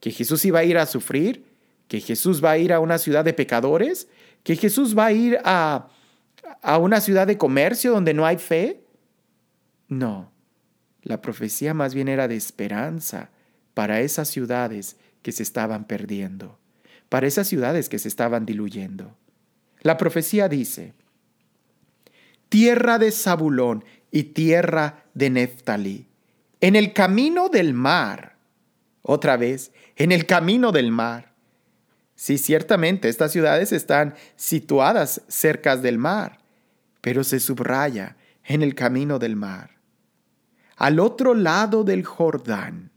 ¿Que 0.00 0.10
Jesús 0.10 0.44
iba 0.44 0.60
a 0.60 0.64
ir 0.64 0.78
a 0.78 0.86
sufrir? 0.86 1.44
¿Que 1.88 2.00
Jesús 2.00 2.44
va 2.44 2.52
a 2.52 2.58
ir 2.58 2.72
a 2.72 2.80
una 2.80 2.98
ciudad 2.98 3.24
de 3.24 3.32
pecadores? 3.32 4.08
¿Que 4.42 4.56
Jesús 4.56 4.96
va 4.96 5.06
a 5.06 5.12
ir 5.12 5.38
a, 5.44 5.88
a 6.62 6.78
una 6.78 7.00
ciudad 7.00 7.26
de 7.26 7.38
comercio 7.38 7.92
donde 7.92 8.14
no 8.14 8.26
hay 8.26 8.38
fe? 8.38 8.84
No, 9.88 10.32
la 11.02 11.20
profecía 11.20 11.74
más 11.74 11.94
bien 11.94 12.08
era 12.08 12.28
de 12.28 12.36
esperanza, 12.36 13.30
para 13.76 14.00
esas 14.00 14.28
ciudades 14.28 14.96
que 15.20 15.32
se 15.32 15.42
estaban 15.42 15.86
perdiendo, 15.86 16.58
para 17.10 17.26
esas 17.26 17.46
ciudades 17.46 17.90
que 17.90 17.98
se 17.98 18.08
estaban 18.08 18.46
diluyendo. 18.46 19.14
La 19.82 19.98
profecía 19.98 20.48
dice, 20.48 20.94
tierra 22.48 22.98
de 22.98 23.10
Zabulón 23.12 23.84
y 24.10 24.24
tierra 24.24 25.04
de 25.14 25.30
Neftalí, 25.30 26.08
en 26.60 26.76
el 26.76 26.92
camino 26.92 27.48
del 27.48 27.74
mar, 27.74 28.36
otra 29.02 29.36
vez, 29.36 29.72
en 29.96 30.12
el 30.12 30.26
camino 30.26 30.72
del 30.72 30.90
mar. 30.90 31.32
Sí, 32.14 32.38
ciertamente 32.38 33.08
estas 33.08 33.32
ciudades 33.32 33.72
están 33.72 34.14
situadas 34.36 35.22
cerca 35.28 35.76
del 35.76 35.98
mar, 35.98 36.38
pero 37.00 37.24
se 37.24 37.40
subraya 37.40 38.16
en 38.44 38.62
el 38.62 38.74
camino 38.74 39.18
del 39.18 39.36
mar. 39.36 39.76
Al 40.76 40.98
otro 40.98 41.34
lado 41.34 41.84
del 41.84 42.04
Jordán, 42.04 42.90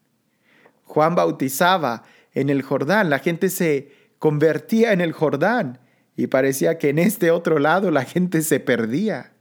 Juan 0.83 1.15
bautizaba 1.15 2.03
en 2.33 2.49
el 2.49 2.61
Jordán, 2.61 3.09
la 3.09 3.19
gente 3.19 3.49
se 3.49 3.91
convertía 4.19 4.93
en 4.93 5.01
el 5.01 5.13
Jordán 5.13 5.79
y 6.15 6.27
parecía 6.27 6.77
que 6.77 6.89
en 6.89 6.99
este 6.99 7.31
otro 7.31 7.59
lado 7.59 7.91
la 7.91 8.03
gente 8.03 8.41
se 8.41 8.59
perdía. 8.59 9.31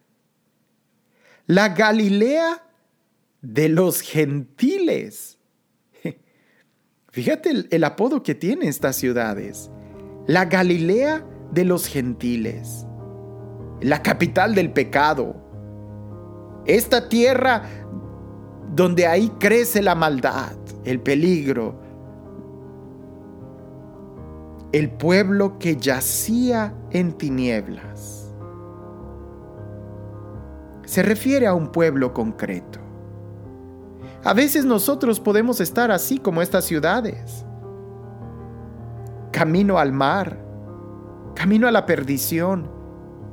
La 1.48 1.70
Galilea 1.70 2.62
de 3.42 3.68
los 3.68 4.00
gentiles. 4.00 5.38
Fíjate 7.10 7.66
el, 7.70 7.84
apodo 7.84 8.22
que 8.22 8.36
tienen 8.36 8.68
estas 8.68 8.94
ciudades. 8.94 9.70
La 10.28 10.44
Galilea 10.44 11.26
de 11.50 11.64
los 11.64 11.86
gentiles. 11.86 12.86
La 13.80 14.02
capital 14.02 14.54
del 14.54 14.72
pecado. 14.72 15.34
Esta 16.66 17.08
tierra 17.08 17.64
donde 18.76 19.06
ahí 19.06 19.32
crece 19.40 19.82
la 19.82 19.96
maldad 19.96 20.56
el 20.88 21.00
peligro, 21.00 21.78
el 24.72 24.90
pueblo 24.90 25.58
que 25.58 25.76
yacía 25.76 26.74
en 26.90 27.12
tinieblas. 27.12 28.17
Se 30.88 31.02
refiere 31.02 31.46
a 31.46 31.52
un 31.52 31.66
pueblo 31.66 32.14
concreto. 32.14 32.78
A 34.24 34.32
veces 34.32 34.64
nosotros 34.64 35.20
podemos 35.20 35.60
estar 35.60 35.90
así 35.90 36.16
como 36.16 36.40
estas 36.40 36.64
ciudades. 36.64 37.44
Camino 39.30 39.78
al 39.78 39.92
mar, 39.92 40.42
camino 41.34 41.68
a 41.68 41.72
la 41.72 41.84
perdición, 41.84 42.70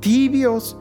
tibios, 0.00 0.78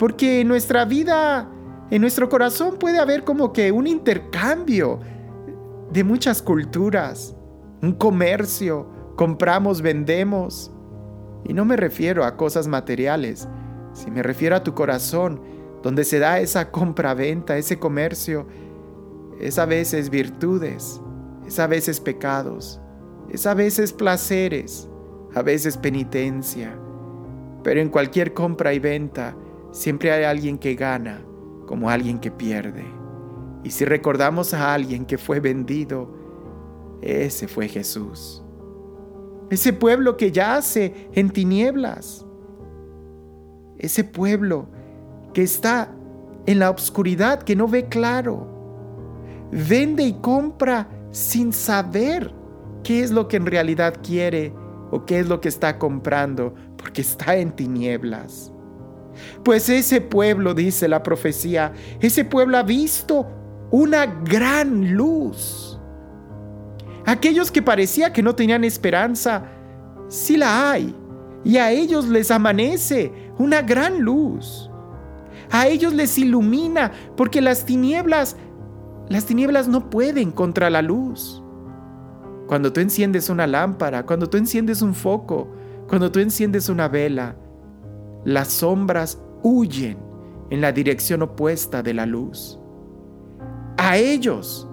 porque 0.00 0.40
en 0.40 0.48
nuestra 0.48 0.84
vida, 0.84 1.48
en 1.92 2.00
nuestro 2.00 2.28
corazón 2.28 2.76
puede 2.76 2.98
haber 2.98 3.22
como 3.22 3.52
que 3.52 3.70
un 3.70 3.86
intercambio 3.86 4.98
de 5.92 6.02
muchas 6.02 6.42
culturas, 6.42 7.36
un 7.82 7.92
comercio, 7.92 8.88
compramos, 9.14 9.80
vendemos. 9.80 10.72
Y 11.44 11.54
no 11.54 11.64
me 11.64 11.76
refiero 11.76 12.24
a 12.24 12.36
cosas 12.36 12.66
materiales, 12.66 13.46
si 13.92 14.10
me 14.10 14.24
refiero 14.24 14.56
a 14.56 14.64
tu 14.64 14.74
corazón, 14.74 15.54
donde 15.86 16.02
se 16.02 16.18
da 16.18 16.40
esa 16.40 16.72
compra-venta, 16.72 17.56
ese 17.56 17.78
comercio, 17.78 18.48
es 19.38 19.56
a 19.56 19.66
veces 19.66 20.10
virtudes, 20.10 21.00
es 21.46 21.60
a 21.60 21.68
veces 21.68 22.00
pecados, 22.00 22.80
es 23.30 23.46
a 23.46 23.54
veces 23.54 23.92
placeres, 23.92 24.88
a 25.32 25.42
veces 25.42 25.76
penitencia. 25.76 26.76
Pero 27.62 27.80
en 27.80 27.88
cualquier 27.88 28.34
compra 28.34 28.74
y 28.74 28.80
venta 28.80 29.36
siempre 29.70 30.10
hay 30.10 30.24
alguien 30.24 30.58
que 30.58 30.74
gana 30.74 31.22
como 31.66 31.88
alguien 31.88 32.18
que 32.18 32.32
pierde. 32.32 32.84
Y 33.62 33.70
si 33.70 33.84
recordamos 33.84 34.54
a 34.54 34.74
alguien 34.74 35.06
que 35.06 35.18
fue 35.18 35.38
vendido, 35.38 36.12
ese 37.00 37.46
fue 37.46 37.68
Jesús. 37.68 38.42
Ese 39.50 39.72
pueblo 39.72 40.16
que 40.16 40.32
yace 40.32 41.08
en 41.12 41.30
tinieblas. 41.30 42.26
Ese 43.78 44.02
pueblo 44.02 44.66
que 45.36 45.42
está 45.42 45.92
en 46.46 46.60
la 46.60 46.70
oscuridad, 46.70 47.42
que 47.42 47.54
no 47.54 47.68
ve 47.68 47.90
claro. 47.90 48.48
Vende 49.52 50.02
y 50.02 50.14
compra 50.14 50.88
sin 51.10 51.52
saber 51.52 52.32
qué 52.82 53.02
es 53.02 53.10
lo 53.10 53.28
que 53.28 53.36
en 53.36 53.44
realidad 53.44 53.98
quiere 54.02 54.54
o 54.90 55.04
qué 55.04 55.18
es 55.18 55.28
lo 55.28 55.42
que 55.42 55.50
está 55.50 55.78
comprando, 55.78 56.54
porque 56.78 57.02
está 57.02 57.36
en 57.36 57.52
tinieblas. 57.52 58.50
Pues 59.44 59.68
ese 59.68 60.00
pueblo, 60.00 60.54
dice 60.54 60.88
la 60.88 61.02
profecía, 61.02 61.74
ese 62.00 62.24
pueblo 62.24 62.56
ha 62.56 62.62
visto 62.62 63.26
una 63.70 64.06
gran 64.06 64.94
luz. 64.94 65.78
Aquellos 67.04 67.50
que 67.50 67.60
parecía 67.60 68.10
que 68.10 68.22
no 68.22 68.34
tenían 68.34 68.64
esperanza, 68.64 69.44
sí 70.08 70.38
la 70.38 70.70
hay. 70.70 70.96
Y 71.44 71.58
a 71.58 71.72
ellos 71.72 72.08
les 72.08 72.30
amanece 72.30 73.12
una 73.36 73.60
gran 73.60 74.00
luz. 74.00 74.65
A 75.50 75.68
ellos 75.68 75.92
les 75.92 76.18
ilumina 76.18 76.92
porque 77.16 77.40
las 77.40 77.64
tinieblas, 77.64 78.36
las 79.08 79.26
tinieblas 79.26 79.68
no 79.68 79.90
pueden 79.90 80.30
contra 80.30 80.70
la 80.70 80.82
luz. 80.82 81.42
Cuando 82.46 82.72
tú 82.72 82.80
enciendes 82.80 83.28
una 83.28 83.46
lámpara, 83.46 84.06
cuando 84.06 84.28
tú 84.28 84.36
enciendes 84.36 84.82
un 84.82 84.94
foco, 84.94 85.48
cuando 85.88 86.10
tú 86.12 86.20
enciendes 86.20 86.68
una 86.68 86.88
vela, 86.88 87.36
las 88.24 88.48
sombras 88.48 89.20
huyen 89.42 89.98
en 90.50 90.60
la 90.60 90.72
dirección 90.72 91.22
opuesta 91.22 91.82
de 91.82 91.94
la 91.94 92.06
luz 92.06 92.58
a 93.76 93.96
ellos, 93.96 94.66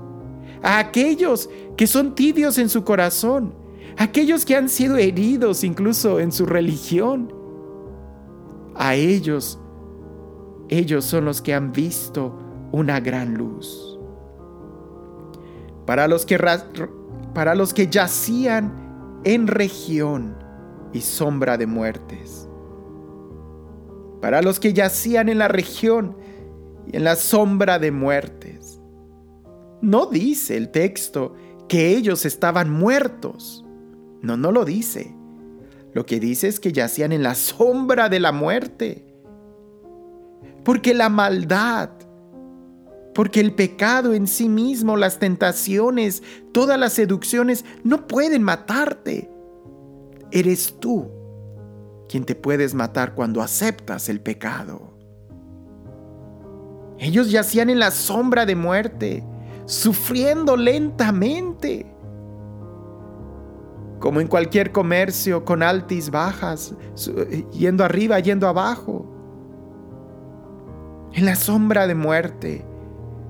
a 0.62 0.80
aquellos 0.80 1.50
que 1.78 1.88
son 1.88 2.16
tibios 2.16 2.58
en 2.58 2.70
su 2.70 2.84
corazón, 2.84 3.54
aquellos 3.98 4.46
que 4.46 4.56
han 4.56 4.70
sido 4.70 4.98
heridos 4.98 5.64
incluso 5.64 6.20
en 6.20 6.32
su 6.32 6.46
religión. 6.46 7.34
A 8.76 8.96
ellos, 8.96 9.60
ellos 10.78 11.06
son 11.06 11.26
los 11.26 11.42
que 11.42 11.54
han 11.54 11.72
visto 11.72 12.38
una 12.72 13.00
gran 13.00 13.36
luz. 13.36 14.00
Para 15.86 16.08
los 16.08 16.26
que, 16.26 16.38
para 17.34 17.56
los 17.56 17.74
que 17.74 17.88
yacían 17.88 19.22
en 19.24 19.48
región 19.48 20.36
y 20.94 21.02
sombra 21.02 21.58
de 21.58 21.68
muertes. 21.68 22.48
Para 24.22 24.42
los 24.42 24.60
que 24.60 24.74
yacían 24.74 25.30
en 25.30 25.38
la 25.38 25.48
región 25.48 26.18
y 26.88 26.98
en 26.98 27.04
la 27.04 27.16
sombra 27.16 27.80
de 27.80 27.92
muertes. 27.92 28.80
No 29.82 30.06
dice 30.06 30.56
el 30.56 30.70
texto 30.70 31.34
que 31.68 31.90
ellos 31.90 32.26
estaban 32.26 32.72
muertos. 32.72 33.66
No, 34.22 34.38
no 34.38 34.52
lo 34.52 34.64
dice. 34.64 35.14
Lo 35.94 36.06
que 36.06 36.20
dice 36.20 36.48
es 36.48 36.60
que 36.60 36.72
yacían 36.72 37.12
en 37.12 37.22
la 37.22 37.36
sombra 37.36 38.10
de 38.10 38.20
la 38.20 38.32
muerte. 38.32 39.13
Porque 40.64 40.94
la 40.94 41.10
maldad, 41.10 41.90
porque 43.14 43.40
el 43.40 43.54
pecado 43.54 44.14
en 44.14 44.28
sí 44.28 44.50
mismo, 44.50 44.98
las 44.98 45.20
tentaciones, 45.20 46.24
todas 46.52 46.80
las 46.80 46.94
seducciones 46.94 47.66
no 47.84 48.08
pueden 48.08 48.44
matarte. 48.44 49.30
Eres 50.32 50.80
tú 50.80 51.12
quien 52.10 52.26
te 52.26 52.36
puedes 52.36 52.74
matar 52.74 53.14
cuando 53.14 53.42
aceptas 53.42 54.10
el 54.10 54.20
pecado. 54.22 54.94
Ellos 56.98 57.32
yacían 57.32 57.70
en 57.70 57.80
la 57.80 57.92
sombra 57.92 58.46
de 58.46 58.56
muerte, 58.56 59.24
sufriendo 59.66 60.56
lentamente. 60.56 61.86
Como 64.00 64.22
en 64.22 64.28
cualquier 64.28 64.72
comercio 64.72 65.46
con 65.46 65.64
altis 65.64 66.10
bajas, 66.10 66.76
yendo 67.52 67.84
arriba, 67.84 68.20
yendo 68.20 68.48
abajo. 68.48 69.13
En 71.14 71.26
la 71.26 71.36
sombra 71.36 71.88
de 71.88 71.96
muerte. 71.96 72.66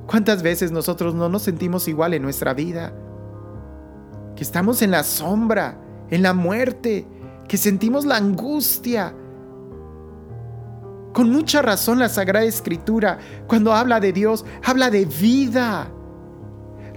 ¿Cuántas 0.07 0.43
veces 0.43 0.71
nosotros 0.71 1.15
no 1.15 1.29
nos 1.29 1.43
sentimos 1.43 1.87
igual 1.87 2.13
en 2.13 2.21
nuestra 2.21 2.53
vida? 2.53 2.93
Que 4.35 4.43
estamos 4.43 4.81
en 4.81 4.91
la 4.91 5.03
sombra, 5.03 5.77
en 6.09 6.21
la 6.23 6.33
muerte, 6.33 7.07
que 7.47 7.57
sentimos 7.57 8.05
la 8.05 8.17
angustia. 8.17 9.13
Con 11.13 11.29
mucha 11.29 11.61
razón 11.61 11.99
la 11.99 12.09
Sagrada 12.09 12.45
Escritura, 12.45 13.19
cuando 13.47 13.73
habla 13.73 13.99
de 13.99 14.13
Dios, 14.13 14.45
habla 14.63 14.89
de 14.89 15.05
vida. 15.05 15.89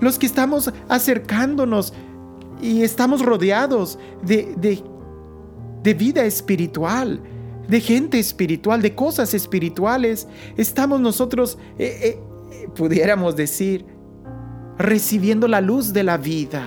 Los 0.01 0.19
que 0.19 0.27
estamos 0.27 0.73
acercándonos 0.89 1.93
y 2.61 2.83
estamos 2.83 3.25
rodeados 3.25 3.99
de, 4.23 4.55
de, 5.83 5.95
vida 5.95 6.25
espiritual, 6.25 7.21
de 7.69 7.81
gente 7.81 8.19
espiritual, 8.19 8.83
de 8.83 8.95
cosas 8.95 9.35
espirituales, 9.35 10.29
estamos 10.57 11.01
nosotros, 11.01 11.59
eh, 11.79 12.21
eh, 12.51 12.69
pudiéramos 12.75 13.37
decir, 13.37 13.85
recibiendo 14.79 15.49
la 15.49 15.61
luz 15.61 15.93
de 15.93 16.03
la 16.03 16.17
vida. 16.17 16.63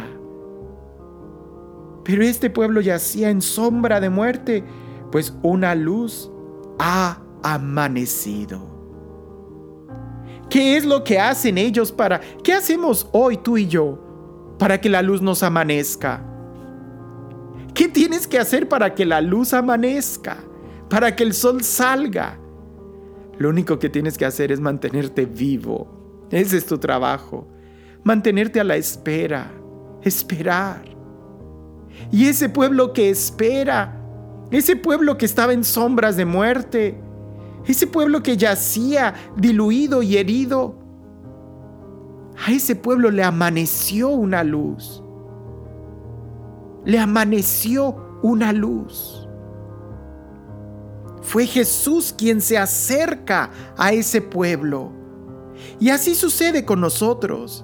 Pero 2.03 2.23
este 2.23 2.49
pueblo 2.49 2.81
yacía 2.81 3.29
en 3.29 3.41
sombra 3.41 3.99
de 3.99 4.09
muerte, 4.09 4.63
pues 5.11 5.33
una 5.43 5.75
luz 5.75 6.31
ha 6.79 7.21
amanecido. 7.43 8.67
¿Qué 10.49 10.77
es 10.77 10.85
lo 10.85 11.03
que 11.03 11.19
hacen 11.19 11.57
ellos 11.57 11.91
para... 11.91 12.19
¿Qué 12.43 12.53
hacemos 12.53 13.07
hoy 13.11 13.37
tú 13.37 13.57
y 13.57 13.67
yo 13.67 13.99
para 14.57 14.81
que 14.81 14.89
la 14.89 15.03
luz 15.03 15.21
nos 15.21 15.43
amanezca? 15.43 16.25
¿Qué 17.75 17.87
tienes 17.87 18.27
que 18.27 18.39
hacer 18.39 18.67
para 18.67 18.95
que 18.95 19.05
la 19.05 19.21
luz 19.21 19.53
amanezca? 19.53 20.37
Para 20.89 21.15
que 21.15 21.23
el 21.23 21.33
sol 21.33 21.63
salga. 21.63 22.39
Lo 23.37 23.49
único 23.49 23.79
que 23.79 23.89
tienes 23.89 24.17
que 24.17 24.25
hacer 24.25 24.51
es 24.51 24.59
mantenerte 24.59 25.25
vivo. 25.25 26.27
Ese 26.31 26.57
es 26.57 26.65
tu 26.65 26.77
trabajo. 26.77 27.47
Mantenerte 28.03 28.59
a 28.59 28.63
la 28.63 28.75
espera. 28.75 29.51
Esperar. 30.03 30.83
Y 32.11 32.25
ese 32.27 32.49
pueblo 32.49 32.93
que 32.93 33.09
espera, 33.09 33.95
ese 34.51 34.75
pueblo 34.75 35.17
que 35.17 35.25
estaba 35.25 35.53
en 35.53 35.63
sombras 35.63 36.15
de 36.15 36.25
muerte, 36.25 36.99
ese 37.65 37.87
pueblo 37.87 38.23
que 38.23 38.37
yacía 38.37 39.13
diluido 39.35 40.01
y 40.01 40.17
herido, 40.17 40.75
a 42.45 42.51
ese 42.51 42.75
pueblo 42.75 43.11
le 43.11 43.23
amaneció 43.23 44.09
una 44.09 44.43
luz. 44.43 45.03
Le 46.85 46.97
amaneció 46.97 48.19
una 48.23 48.53
luz. 48.53 49.18
Fue 51.29 51.45
Jesús 51.45 52.11
quien 52.17 52.41
se 52.41 52.57
acerca 52.57 53.51
a 53.77 53.93
ese 53.93 54.19
pueblo. 54.19 54.91
Y 55.79 55.89
así 55.89 56.15
sucede 56.15 56.65
con 56.65 56.81
nosotros. 56.81 57.63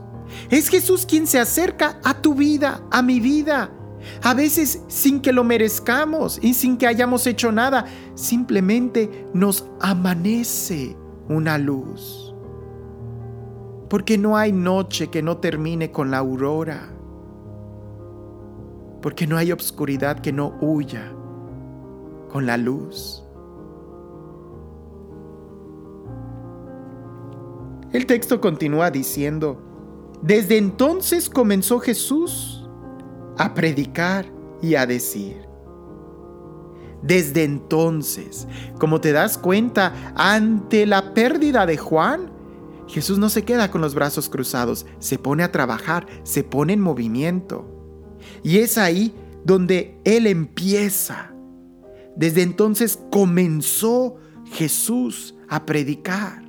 Es 0.51 0.69
Jesús 0.69 1.08
quien 1.08 1.25
se 1.25 1.39
acerca 1.39 1.99
a 2.04 2.21
tu 2.21 2.36
vida, 2.36 2.84
a 2.91 3.01
mi 3.01 3.19
vida, 3.19 3.71
a 4.21 4.36
veces 4.36 4.84
sin 4.88 5.19
que 5.19 5.34
lo 5.34 5.43
merezcamos 5.43 6.38
y 6.43 6.54
sin 6.54 6.78
que 6.78 6.86
hayamos 6.86 7.25
hecho 7.25 7.51
nada, 7.51 7.86
simplemente 8.13 9.25
nos 9.34 9.65
amanece 9.82 10.95
una 11.28 11.58
luz. 11.58 12.36
Porque 13.89 14.15
no 14.19 14.38
hay 14.38 14.51
noche 14.51 15.08
que 15.08 15.23
no 15.23 15.38
termine 15.38 15.89
con 15.89 16.12
la 16.12 16.19
aurora. 16.19 16.88
Porque 19.01 19.25
no 19.25 19.38
hay 19.38 19.51
obscuridad 19.51 20.19
que 20.19 20.32
no 20.32 20.56
huya 20.62 21.12
con 22.30 22.45
la 22.45 22.58
luz. 22.58 23.25
El 27.95 28.08
texto 28.08 28.41
continúa 28.41 28.91
diciendo, 28.91 29.58
desde 30.21 30.58
entonces 30.58 31.29
comenzó 31.29 31.79
Jesús 31.79 32.67
a 33.38 33.53
predicar 33.53 34.29
y 34.62 34.75
a 34.75 34.86
decir. 34.86 35.38
Desde 37.01 37.45
entonces, 37.45 38.49
como 38.79 38.99
te 38.99 39.13
das 39.13 39.38
cuenta, 39.38 40.13
ante 40.13 40.86
la 40.86 41.13
pérdida 41.13 41.65
de 41.65 41.77
Juan, 41.77 42.34
Jesús 42.89 43.17
no 43.17 43.29
se 43.29 43.45
queda 43.45 43.71
con 43.71 43.79
los 43.79 43.95
brazos 43.95 44.27
cruzados, 44.27 44.86
se 44.99 45.17
pone 45.17 45.43
a 45.43 45.53
trabajar, 45.53 46.05
se 46.23 46.43
pone 46.43 46.73
en 46.73 46.81
movimiento. 46.81 47.65
Y 48.43 48.58
es 48.58 48.77
ahí 48.77 49.15
donde 49.45 49.97
Él 50.03 50.27
empieza. 50.27 51.34
Desde 52.17 52.41
entonces 52.41 52.99
comenzó 53.10 54.17
Jesús 54.51 55.34
a 55.47 55.65
predicar. 55.65 56.44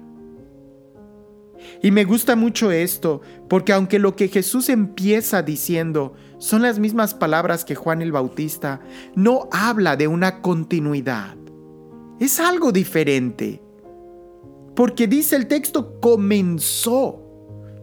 Y 1.86 1.92
me 1.92 2.02
gusta 2.02 2.34
mucho 2.34 2.72
esto, 2.72 3.20
porque 3.48 3.72
aunque 3.72 4.00
lo 4.00 4.16
que 4.16 4.26
Jesús 4.26 4.70
empieza 4.70 5.44
diciendo 5.44 6.14
son 6.38 6.62
las 6.62 6.80
mismas 6.80 7.14
palabras 7.14 7.64
que 7.64 7.76
Juan 7.76 8.02
el 8.02 8.10
Bautista, 8.10 8.80
no 9.14 9.48
habla 9.52 9.94
de 9.94 10.08
una 10.08 10.42
continuidad. 10.42 11.36
Es 12.18 12.40
algo 12.40 12.72
diferente. 12.72 13.62
Porque 14.74 15.06
dice 15.06 15.36
el 15.36 15.46
texto 15.46 16.00
comenzó, 16.00 17.22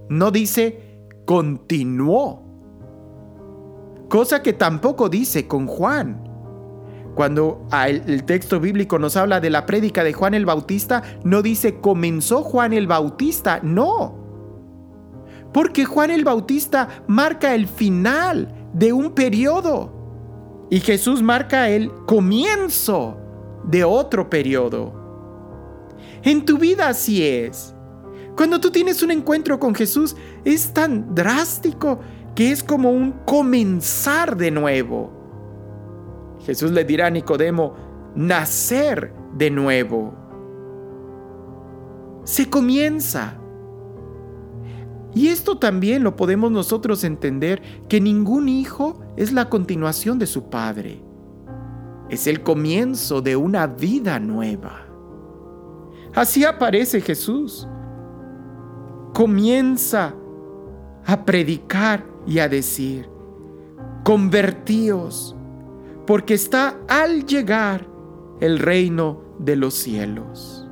no 0.10 0.32
dice 0.32 1.00
continuó. 1.24 2.44
Cosa 4.10 4.44
que 4.44 4.52
tampoco 4.52 5.08
dice 5.08 5.48
con 5.48 5.66
Juan. 5.66 6.22
Cuando 7.15 7.67
el 7.88 8.23
texto 8.23 8.60
bíblico 8.60 8.97
nos 8.97 9.15
habla 9.17 9.39
de 9.39 9.49
la 9.49 9.65
prédica 9.65 10.04
de 10.04 10.13
Juan 10.13 10.34
el 10.34 10.45
Bautista, 10.45 11.04
no 11.23 11.41
dice 11.41 11.80
comenzó 11.80 12.43
Juan 12.43 12.73
el 12.73 12.88
Bautista, 12.88 13.60
no. 13.62 14.23
Porque 15.54 15.86
Juan 15.86 16.10
el 16.10 16.23
Bautista 16.23 17.04
marca 17.08 17.54
el 17.54 17.67
final 17.67 18.54
de 18.73 18.91
un 18.93 19.12
periodo 19.12 20.65
y 20.71 20.80
Jesús 20.80 21.21
marca 21.21 21.69
el 21.69 21.91
comienzo 22.08 23.17
de 23.63 23.84
otro 23.84 24.30
periodo. 24.30 24.93
En 26.23 26.45
tu 26.45 26.58
vida 26.58 26.88
así 26.88 27.23
es. 27.23 27.76
Cuando 28.36 28.60
tú 28.60 28.71
tienes 28.71 29.04
un 29.04 29.12
encuentro 29.12 29.60
con 29.60 29.76
Jesús 29.76 30.15
es 30.43 30.73
tan 30.73 31.13
drástico 31.13 31.99
que 32.34 32.52
es 32.52 32.63
como 32.63 32.89
un 32.89 33.12
comenzar 33.26 34.36
de 34.36 34.49
nuevo. 34.49 35.23
Jesús 36.46 36.72
le 36.72 36.84
dirá 36.84 37.08
a 37.08 37.10
Nicodemo, 37.10 37.74
nacer 38.16 39.14
de 39.36 39.50
nuevo. 39.50 40.14
Se 42.24 42.50
comienza. 42.50 43.40
Y 45.14 45.28
esto 45.28 45.58
también 45.58 46.04
lo 46.04 46.16
podemos 46.16 46.52
nosotros 46.52 47.04
entender, 47.04 47.62
que 47.88 48.02
ningún 48.02 48.50
hijo 48.50 49.00
es 49.16 49.32
la 49.32 49.50
continuación 49.50 50.20
de 50.20 50.26
su 50.26 50.50
padre. 50.50 51.02
Es 52.10 52.28
el 52.28 52.44
comienzo 52.44 53.22
de 53.22 53.36
una 53.36 53.68
vida 53.68 54.20
nueva. 54.20 54.88
Así 56.16 56.44
aparece 56.44 57.00
Jesús. 57.02 57.68
Comienza 59.14 60.16
a 61.06 61.26
predicar 61.26 62.06
y 62.26 62.40
a 62.40 62.50
decir, 62.50 63.10
convertíos 64.04 65.36
porque 66.06 66.34
está 66.34 66.80
al 66.88 67.26
llegar 67.26 67.88
el 68.42 68.60
reino 68.60 69.36
de 69.39 69.56
los 69.56 69.74
cielos. 69.74 70.68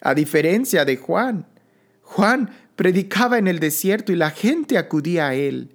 A 0.00 0.14
diferencia 0.14 0.84
de 0.84 0.96
Juan, 0.96 1.48
Juan 2.02 2.50
predicaba 2.76 3.38
en 3.38 3.48
el 3.48 3.58
desierto 3.58 4.12
y 4.12 4.16
la 4.16 4.30
gente 4.30 4.78
acudía 4.78 5.28
a 5.28 5.34
él. 5.34 5.74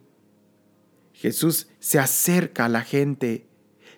Jesús 1.14 1.68
se 1.80 2.00
acerca 2.00 2.66
a 2.66 2.70
la 2.70 2.82
gente, 2.82 3.48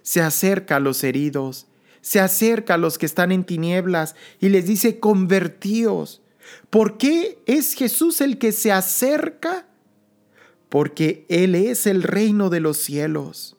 se 0.02 0.22
acerca 0.22 0.78
a 0.78 0.80
los 0.80 1.04
heridos, 1.04 1.68
se 2.02 2.20
acerca 2.20 2.76
a 2.76 2.78
los 2.78 2.98
que 2.98 3.06
están 3.06 3.32
en 3.32 3.44
tinieblas 3.44 4.16
y 4.40 4.50
les 4.50 4.66
dice, 4.66 5.00
convertíos. 5.00 6.24
¿Por 6.70 6.98
qué 6.98 7.44
es 7.46 7.76
Jesús 7.76 8.22
el 8.22 8.40
que 8.40 8.52
se 8.52 8.72
acerca 8.72 9.68
porque 10.72 11.26
Él 11.28 11.54
es 11.54 11.86
el 11.86 12.02
reino 12.02 12.50
de 12.50 12.62
los 12.62 12.78
cielos. 12.78 13.58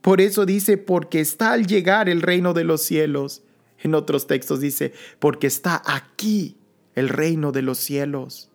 Por 0.00 0.20
eso 0.20 0.46
dice, 0.46 0.78
porque 0.78 1.20
está 1.20 1.52
al 1.52 1.64
llegar 1.64 2.08
el 2.08 2.22
reino 2.22 2.54
de 2.54 2.64
los 2.64 2.82
cielos. 2.82 3.44
En 3.78 3.94
otros 3.94 4.26
textos 4.26 4.58
dice, 4.58 4.92
porque 5.20 5.46
está 5.46 5.80
aquí 5.86 6.56
el 6.96 7.08
reino 7.08 7.52
de 7.52 7.62
los 7.62 7.78
cielos. 7.78 8.50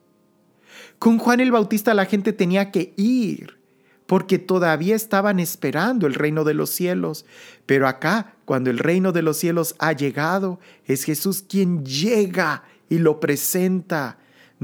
Con 0.99 1.19
Juan 1.19 1.39
el 1.39 1.53
Bautista 1.53 1.93
la 1.93 2.03
gente 2.03 2.33
tenía 2.33 2.69
que 2.69 2.93
ir, 2.97 3.59
porque 4.07 4.39
todavía 4.39 4.97
estaban 4.97 5.39
esperando 5.39 6.05
el 6.05 6.15
reino 6.15 6.43
de 6.43 6.53
los 6.53 6.71
cielos. 6.71 7.25
Pero 7.65 7.87
acá, 7.87 8.35
cuando 8.43 8.71
el 8.71 8.79
reino 8.79 9.13
de 9.13 9.21
los 9.21 9.37
cielos 9.37 9.73
ha 9.79 9.93
llegado, 9.93 10.59
es 10.83 11.05
Jesús 11.05 11.45
quien 11.47 11.85
llega 11.85 12.65
y 12.89 12.97
lo 12.97 13.21
presenta, 13.21 14.19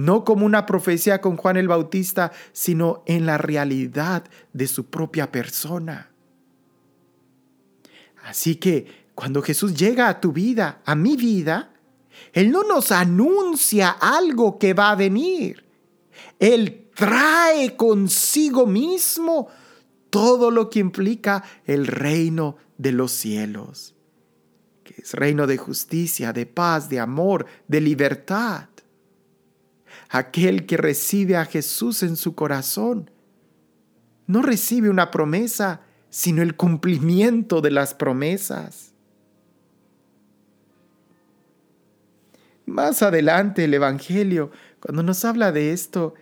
no 0.06 0.26
como 0.26 0.46
una 0.46 0.66
profecía 0.66 1.22
con 1.22 1.38
Juan 1.38 1.58
el 1.58 1.68
Bautista, 1.68 2.32
sino 2.52 3.04
en 3.06 3.26
la 3.26 3.38
realidad 3.38 4.24
de 4.52 4.68
su 4.68 4.88
propia 4.88 5.32
persona. 5.32 6.10
Así 8.24 8.56
que 8.56 9.10
cuando 9.16 9.42
Jesús 9.42 9.76
llega 9.76 10.10
a 10.10 10.20
tu 10.20 10.32
vida, 10.32 10.82
a 10.86 10.96
mi 10.96 11.16
vida, 11.16 11.74
Él 12.34 12.52
no 12.52 12.64
nos 12.64 12.92
anuncia 12.92 13.90
algo 13.90 14.58
que 14.58 14.74
va 14.74 14.92
a 14.92 14.96
venir. 14.96 15.64
Él 16.40 16.90
trae 16.96 17.76
consigo 17.76 18.66
mismo 18.66 19.48
todo 20.10 20.50
lo 20.50 20.70
que 20.70 20.80
implica 20.80 21.44
el 21.66 21.86
reino 21.88 22.58
de 22.78 22.92
los 22.92 23.12
cielos, 23.12 23.96
que 24.84 24.96
es 25.02 25.14
reino 25.14 25.46
de 25.46 25.58
justicia, 25.58 26.34
de 26.34 26.48
paz, 26.48 26.90
de 26.90 27.00
amor, 27.00 27.46
de 27.68 27.82
libertad. 27.82 28.71
Aquel 30.14 30.66
que 30.66 30.76
recibe 30.76 31.38
a 31.38 31.46
Jesús 31.46 32.04
en 32.04 32.18
su 32.18 32.36
corazón 32.36 33.10
no 34.28 34.42
recibe 34.42 34.90
una 34.90 35.10
promesa, 35.10 35.82
sino 36.10 36.42
el 36.42 36.58
cumplimiento 36.58 37.62
de 37.62 37.72
las 37.72 37.94
promesas. 37.94 38.94
Más 42.66 43.02
adelante 43.02 43.64
el 43.64 43.74
Evangelio, 43.74 44.52
cuando 44.82 45.02
nos 45.02 45.24
habla 45.24 45.54
de 45.54 45.72
esto, 45.72 46.14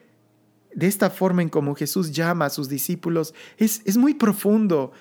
de 0.73 0.85
esta 0.85 1.09
forma 1.09 1.41
en 1.41 1.49
como 1.49 1.73
Jesús 1.73 2.11
llama 2.11 2.45
a 2.45 2.49
sus 2.51 2.69
discípulos, 2.69 3.33
es, 3.57 3.81
es 3.85 3.97
muy 3.97 4.13
profundo, 4.13 4.91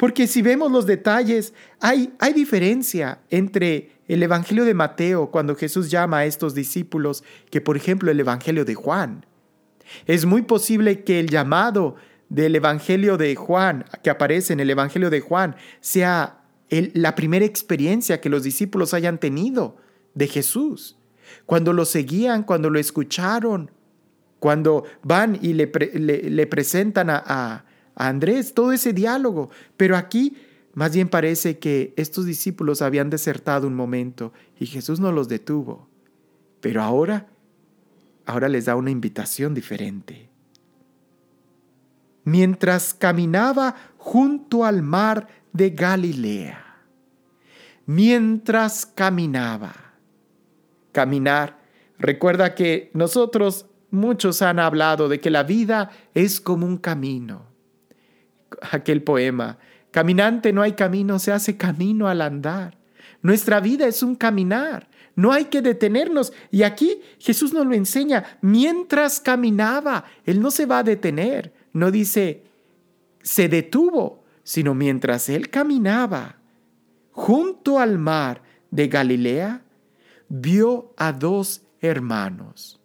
porque 0.00 0.26
si 0.26 0.40
vemos 0.40 0.72
los 0.72 0.86
detalles, 0.86 1.52
hay, 1.78 2.14
hay 2.20 2.32
diferencia 2.32 3.20
entre 3.28 4.00
el 4.08 4.22
Evangelio 4.22 4.64
de 4.64 4.72
Mateo, 4.72 5.30
cuando 5.30 5.54
Jesús 5.54 5.90
llama 5.90 6.20
a 6.20 6.24
estos 6.24 6.54
discípulos, 6.54 7.22
que 7.50 7.60
por 7.60 7.76
ejemplo 7.76 8.10
el 8.10 8.18
Evangelio 8.18 8.64
de 8.64 8.74
Juan. 8.74 9.26
Es 10.06 10.24
muy 10.24 10.40
posible 10.40 11.04
que 11.04 11.20
el 11.20 11.28
llamado 11.28 11.96
del 12.30 12.56
Evangelio 12.56 13.18
de 13.18 13.36
Juan, 13.36 13.84
que 14.02 14.08
aparece 14.08 14.54
en 14.54 14.60
el 14.60 14.70
Evangelio 14.70 15.10
de 15.10 15.20
Juan, 15.20 15.54
sea 15.80 16.44
la 16.70 17.14
primera 17.14 17.44
experiencia 17.44 18.22
que 18.22 18.30
los 18.30 18.42
discípulos 18.42 18.94
hayan 18.94 19.18
tenido 19.18 19.76
de 20.14 20.28
Jesús. 20.28 20.96
Cuando 21.44 21.74
lo 21.74 21.84
seguían, 21.84 22.44
cuando 22.44 22.70
lo 22.70 22.78
escucharon, 22.78 23.70
cuando 24.38 24.84
van 25.02 25.38
y 25.42 25.52
le, 25.52 25.70
le, 25.92 26.46
presentan 26.46 27.10
a, 27.10 27.22
a 27.26 27.64
Andrés, 28.08 28.54
todo 28.54 28.72
ese 28.72 28.92
diálogo. 28.92 29.50
Pero 29.76 29.96
aquí 29.96 30.36
más 30.74 30.94
bien 30.94 31.08
parece 31.08 31.58
que 31.58 31.92
estos 31.96 32.26
discípulos 32.26 32.82
habían 32.82 33.10
desertado 33.10 33.66
un 33.66 33.74
momento 33.74 34.32
y 34.58 34.66
Jesús 34.66 35.00
no 35.00 35.12
los 35.12 35.28
detuvo. 35.28 35.88
Pero 36.60 36.82
ahora, 36.82 37.28
ahora 38.26 38.48
les 38.48 38.66
da 38.66 38.76
una 38.76 38.90
invitación 38.90 39.54
diferente 39.54 40.30
mientras 42.24 42.94
caminaba 42.94 43.74
junto 43.98 44.64
al 44.64 44.82
mar 44.82 45.26
de 45.52 45.70
Galilea. 45.70 46.64
Mientras 47.86 48.86
caminaba. 48.86 49.74
Caminar. 50.92 51.58
Recuerda 51.98 52.54
que 52.54 52.90
nosotros, 52.94 53.66
muchos 53.90 54.42
han 54.42 54.58
hablado 54.58 55.08
de 55.08 55.20
que 55.20 55.30
la 55.30 55.42
vida 55.42 55.90
es 56.14 56.40
como 56.40 56.66
un 56.66 56.78
camino. 56.78 57.49
Aquel 58.72 59.02
poema, 59.02 59.58
caminante 59.90 60.52
no 60.52 60.62
hay 60.62 60.72
camino, 60.72 61.18
se 61.18 61.32
hace 61.32 61.56
camino 61.56 62.08
al 62.08 62.20
andar. 62.22 62.76
Nuestra 63.22 63.60
vida 63.60 63.86
es 63.86 64.02
un 64.02 64.14
caminar. 64.14 64.88
No 65.16 65.32
hay 65.32 65.46
que 65.46 65.60
detenernos. 65.60 66.32
Y 66.50 66.62
aquí 66.62 67.00
Jesús 67.18 67.52
nos 67.52 67.66
lo 67.66 67.74
enseña. 67.74 68.38
Mientras 68.40 69.20
caminaba, 69.20 70.04
Él 70.24 70.40
no 70.40 70.50
se 70.50 70.66
va 70.66 70.78
a 70.78 70.82
detener 70.82 71.52
no 71.72 71.90
dice 71.90 72.44
se 73.22 73.48
detuvo, 73.48 74.24
sino 74.42 74.74
mientras 74.74 75.28
él 75.28 75.50
caminaba 75.50 76.36
junto 77.10 77.78
al 77.78 77.98
mar 77.98 78.42
de 78.70 78.88
Galilea, 78.88 79.62
vio 80.28 80.94
a 80.96 81.12
dos 81.12 81.62
hermanos. 81.80 82.80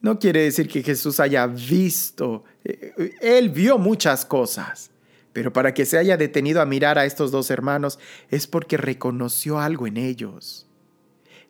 No 0.00 0.18
quiere 0.18 0.42
decir 0.42 0.66
que 0.66 0.82
Jesús 0.82 1.20
haya 1.20 1.46
visto, 1.46 2.42
él 2.64 3.50
vio 3.50 3.78
muchas 3.78 4.24
cosas, 4.24 4.90
pero 5.32 5.52
para 5.52 5.74
que 5.74 5.86
se 5.86 5.98
haya 5.98 6.16
detenido 6.16 6.60
a 6.60 6.66
mirar 6.66 6.98
a 6.98 7.04
estos 7.04 7.30
dos 7.30 7.50
hermanos 7.50 7.98
es 8.30 8.46
porque 8.46 8.76
reconoció 8.76 9.58
algo 9.58 9.86
en 9.86 9.96
ellos, 9.96 10.66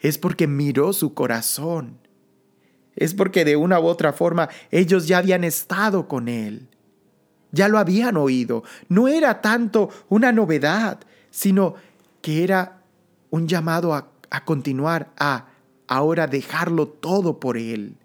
es 0.00 0.18
porque 0.18 0.46
miró 0.46 0.92
su 0.92 1.14
corazón, 1.14 1.98
es 2.96 3.14
porque 3.14 3.44
de 3.44 3.56
una 3.56 3.80
u 3.80 3.86
otra 3.86 4.12
forma 4.12 4.48
ellos 4.70 5.06
ya 5.06 5.18
habían 5.18 5.44
estado 5.44 6.08
con 6.08 6.28
Él. 6.28 6.68
Ya 7.50 7.68
lo 7.68 7.78
habían 7.78 8.16
oído. 8.16 8.64
No 8.88 9.08
era 9.08 9.40
tanto 9.40 9.90
una 10.08 10.32
novedad, 10.32 11.00
sino 11.30 11.74
que 12.20 12.44
era 12.44 12.82
un 13.30 13.46
llamado 13.46 13.94
a, 13.94 14.10
continuar, 14.44 15.12
a 15.18 15.48
ahora 15.86 16.26
dejarlo 16.26 16.88
todo 16.88 17.40
por 17.40 17.58
Él. 17.58 17.96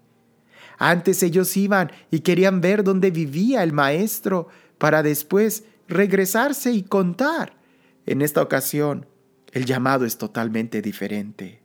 Antes 0.78 1.22
ellos 1.22 1.56
iban 1.56 1.90
y 2.10 2.20
querían 2.20 2.60
ver 2.60 2.84
dónde 2.84 3.10
vivía 3.10 3.62
el 3.62 3.72
Maestro 3.72 4.48
para 4.78 5.02
después 5.02 5.64
regresarse 5.88 6.72
y 6.72 6.82
contar. 6.82 7.58
En 8.06 8.22
esta 8.22 8.40
ocasión, 8.40 9.06
el 9.52 9.64
llamado 9.64 10.04
es 10.04 10.16
totalmente 10.16 10.80
diferente 10.80 11.60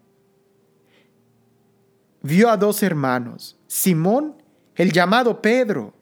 vio 2.23 2.49
a 2.49 2.57
dos 2.57 2.81
hermanos, 2.81 3.59
Simón, 3.67 4.41
el 4.75 4.91
llamado 4.91 5.41
Pedro. 5.41 5.93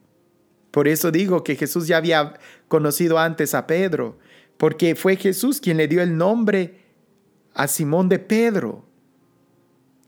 Por 0.70 0.88
eso 0.88 1.12
digo 1.12 1.44
que 1.44 1.58
Jesús 1.58 1.88
ya 1.88 1.98
había 1.98 2.40
conocido 2.70 3.20
antes 3.20 3.54
a 3.54 3.68
Pedro, 3.68 4.18
porque 4.58 4.96
fue 4.96 5.18
Jesús 5.18 5.60
quien 5.60 5.76
le 5.76 5.90
dio 5.90 6.02
el 6.02 6.16
nombre 6.16 6.86
a 7.54 7.68
Simón 7.68 8.08
de 8.08 8.20
Pedro. 8.20 8.86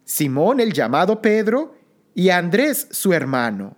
Simón, 0.05 0.61
el 0.61 0.71
llamado 0.71 1.21
Pedro, 1.21 1.75
y 2.15 2.29
Andrés, 2.29 2.87
su 2.91 3.13
hermano, 3.13 3.77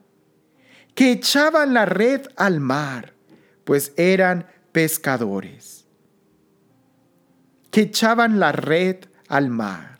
que 0.93 1.11
echaban 1.11 1.73
la 1.73 1.85
red 1.85 2.27
al 2.35 2.59
mar, 2.59 3.13
pues 3.63 3.93
eran 3.97 4.47
pescadores. 4.71 5.85
Que 7.71 7.81
echaban 7.81 8.39
la 8.39 8.51
red 8.51 8.97
al 9.27 9.49
mar. 9.49 9.99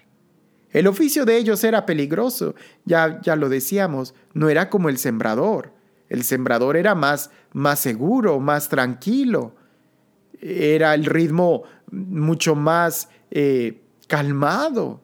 El 0.72 0.88
oficio 0.88 1.26
de 1.26 1.38
ellos 1.38 1.64
era 1.64 1.86
peligroso, 1.86 2.56
ya, 2.84 3.22
ya 3.22 3.36
lo 3.36 3.48
decíamos, 3.48 4.14
no 4.34 4.50
era 4.50 4.70
como 4.70 4.90
el 4.90 4.98
sembrador. 4.98 5.74
El 6.10 6.24
sembrador 6.24 6.78
era 6.78 6.96
más, 6.96 7.32
más 7.54 7.80
seguro, 7.80 8.40
más 8.40 8.70
tranquilo. 8.70 9.56
Era 10.42 10.94
el 10.94 11.06
ritmo 11.06 11.64
mucho 11.92 12.56
más 12.56 13.10
eh, 13.32 13.82
calmado. 14.08 15.02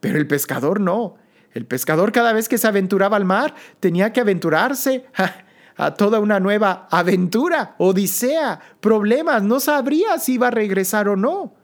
Pero 0.00 0.18
el 0.18 0.26
pescador 0.26 0.80
no. 0.80 1.16
El 1.54 1.66
pescador 1.66 2.12
cada 2.12 2.32
vez 2.32 2.48
que 2.48 2.58
se 2.58 2.66
aventuraba 2.66 3.16
al 3.16 3.24
mar 3.24 3.54
tenía 3.80 4.12
que 4.12 4.20
aventurarse 4.20 5.06
a 5.76 5.94
toda 5.94 6.20
una 6.20 6.40
nueva 6.40 6.88
aventura, 6.90 7.74
odisea, 7.78 8.60
problemas, 8.80 9.42
no 9.42 9.60
sabría 9.60 10.18
si 10.18 10.34
iba 10.34 10.48
a 10.48 10.52
regresar 10.52 11.08
o 11.08 11.16
no. 11.16 11.54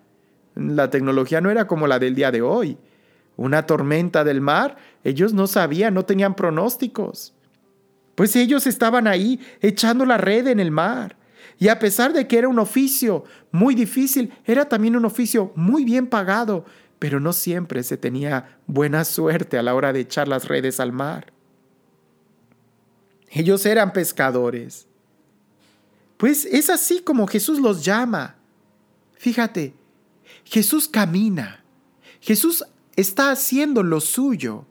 La 0.55 0.91
tecnología 0.91 1.41
no 1.41 1.51
era 1.51 1.67
como 1.67 1.87
la 1.87 1.99
del 1.99 2.15
día 2.15 2.31
de 2.31 2.43
hoy 2.43 2.79
una 3.39 3.67
tormenta 3.67 4.25
del 4.25 4.41
mar, 4.41 4.77
ellos 5.05 5.33
no 5.33 5.47
sabían, 5.47 5.95
no 5.95 6.05
tenían 6.05 6.35
pronósticos. 6.35 7.35
Pues 8.17 8.35
ellos 8.35 8.67
estaban 8.67 9.07
ahí 9.07 9.41
echando 9.61 10.05
la 10.05 10.19
red 10.19 10.49
en 10.49 10.59
el 10.59 10.73
mar. 10.73 11.17
Y 11.57 11.69
a 11.69 11.79
pesar 11.79 12.13
de 12.13 12.27
que 12.27 12.37
era 12.37 12.49
un 12.49 12.59
oficio 12.59 13.25
muy 13.53 13.77
difícil, 13.77 14.33
era 14.45 14.69
también 14.69 14.97
un 14.97 15.05
oficio 15.05 15.53
muy 15.55 15.85
bien 15.85 16.09
pagado, 16.09 16.65
pero 16.99 17.21
no 17.21 17.33
siempre 17.33 17.83
se 17.83 17.97
tenía 17.97 18.59
buena 18.67 19.05
suerte 19.05 19.59
a 19.59 19.63
la 19.63 19.75
hora 19.75 19.93
de 19.93 20.01
echar 20.01 20.29
las 20.29 20.49
redes 20.49 20.81
al 20.81 20.93
mar. 20.93 21.33
Ellos 23.31 23.67
eran 23.67 23.93
pescadores. 23.93 24.87
Pues 26.17 26.45
es 26.47 26.71
así 26.71 27.01
como 27.01 27.27
Jesús 27.27 27.61
los 27.61 27.85
llama. 27.85 28.37
Fíjate, 29.15 29.75
Jesús 30.45 30.89
camina. 30.89 31.63
Jesús 32.21 32.65
está 32.97 33.31
haciendo 33.31 33.83
lo 33.83 34.01
suyo. 34.01 34.67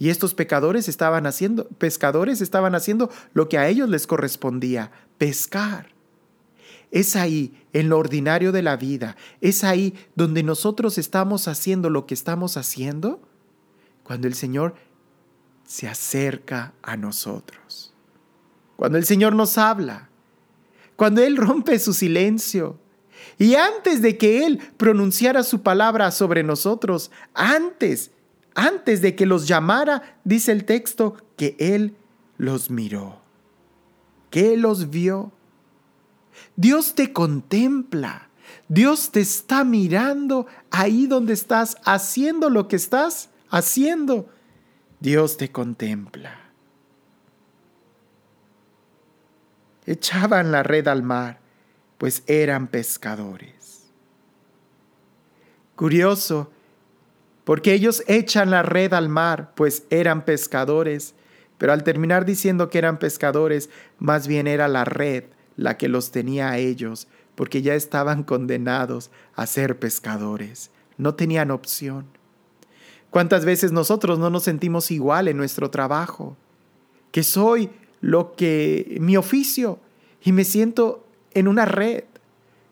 Y 0.00 0.10
estos 0.10 0.34
pecadores 0.34 0.88
estaban 0.88 1.26
haciendo, 1.26 1.68
pescadores 1.68 2.40
estaban 2.40 2.74
haciendo 2.74 3.10
lo 3.32 3.48
que 3.48 3.58
a 3.58 3.68
ellos 3.68 3.88
les 3.88 4.06
correspondía, 4.06 4.92
pescar. 5.18 5.97
Es 6.90 7.16
ahí, 7.16 7.54
en 7.72 7.88
lo 7.88 7.98
ordinario 7.98 8.52
de 8.52 8.62
la 8.62 8.76
vida, 8.76 9.16
es 9.40 9.64
ahí 9.64 9.94
donde 10.14 10.42
nosotros 10.42 10.98
estamos 10.98 11.48
haciendo 11.48 11.90
lo 11.90 12.06
que 12.06 12.14
estamos 12.14 12.56
haciendo, 12.56 13.20
cuando 14.02 14.26
el 14.26 14.34
Señor 14.34 14.74
se 15.64 15.86
acerca 15.86 16.72
a 16.82 16.96
nosotros. 16.96 17.94
Cuando 18.76 18.96
el 18.96 19.04
Señor 19.04 19.34
nos 19.34 19.58
habla, 19.58 20.08
cuando 20.96 21.22
Él 21.22 21.36
rompe 21.36 21.78
su 21.78 21.92
silencio. 21.92 22.78
Y 23.36 23.56
antes 23.56 24.00
de 24.00 24.16
que 24.16 24.46
Él 24.46 24.60
pronunciara 24.76 25.42
su 25.42 25.62
palabra 25.62 26.10
sobre 26.10 26.42
nosotros, 26.42 27.10
antes 27.34 28.12
antes 28.58 29.02
de 29.02 29.14
que 29.14 29.24
los 29.24 29.46
llamara, 29.46 30.18
dice 30.24 30.50
el 30.50 30.64
texto, 30.64 31.16
que 31.36 31.54
Él 31.60 31.96
los 32.38 32.70
miró, 32.70 33.20
que 34.30 34.54
Él 34.54 34.62
los 34.62 34.90
vio. 34.90 35.30
Dios 36.58 36.96
te 36.96 37.12
contempla, 37.12 38.30
Dios 38.66 39.12
te 39.12 39.20
está 39.20 39.62
mirando 39.62 40.48
ahí 40.72 41.06
donde 41.06 41.32
estás 41.32 41.76
haciendo 41.84 42.50
lo 42.50 42.66
que 42.66 42.74
estás 42.74 43.30
haciendo. 43.48 44.28
Dios 44.98 45.36
te 45.36 45.52
contempla. 45.52 46.36
Echaban 49.86 50.50
la 50.50 50.64
red 50.64 50.88
al 50.88 51.04
mar, 51.04 51.38
pues 51.96 52.24
eran 52.26 52.66
pescadores. 52.66 53.92
Curioso 55.76 56.50
porque 57.44 57.72
ellos 57.72 58.02
echan 58.08 58.50
la 58.50 58.64
red 58.64 58.94
al 58.94 59.08
mar, 59.08 59.52
pues 59.54 59.84
eran 59.90 60.24
pescadores. 60.24 61.14
Pero 61.56 61.72
al 61.72 61.84
terminar 61.84 62.24
diciendo 62.24 62.68
que 62.68 62.78
eran 62.78 62.98
pescadores, 62.98 63.70
más 64.00 64.26
bien 64.26 64.48
era 64.48 64.66
la 64.66 64.84
red 64.84 65.37
la 65.58 65.76
que 65.76 65.88
los 65.88 66.12
tenía 66.12 66.50
a 66.50 66.58
ellos, 66.58 67.08
porque 67.34 67.60
ya 67.60 67.74
estaban 67.74 68.22
condenados 68.22 69.10
a 69.34 69.46
ser 69.46 69.78
pescadores. 69.78 70.70
No 70.96 71.14
tenían 71.14 71.50
opción. 71.50 72.06
¿Cuántas 73.10 73.44
veces 73.44 73.72
nosotros 73.72 74.18
no 74.18 74.30
nos 74.30 74.44
sentimos 74.44 74.90
igual 74.90 75.28
en 75.28 75.36
nuestro 75.36 75.68
trabajo? 75.68 76.36
Que 77.10 77.24
soy 77.24 77.70
lo 78.00 78.34
que 78.34 78.98
mi 79.00 79.16
oficio 79.16 79.80
y 80.22 80.32
me 80.32 80.44
siento 80.44 81.04
en 81.32 81.48
una 81.48 81.64
red 81.64 82.04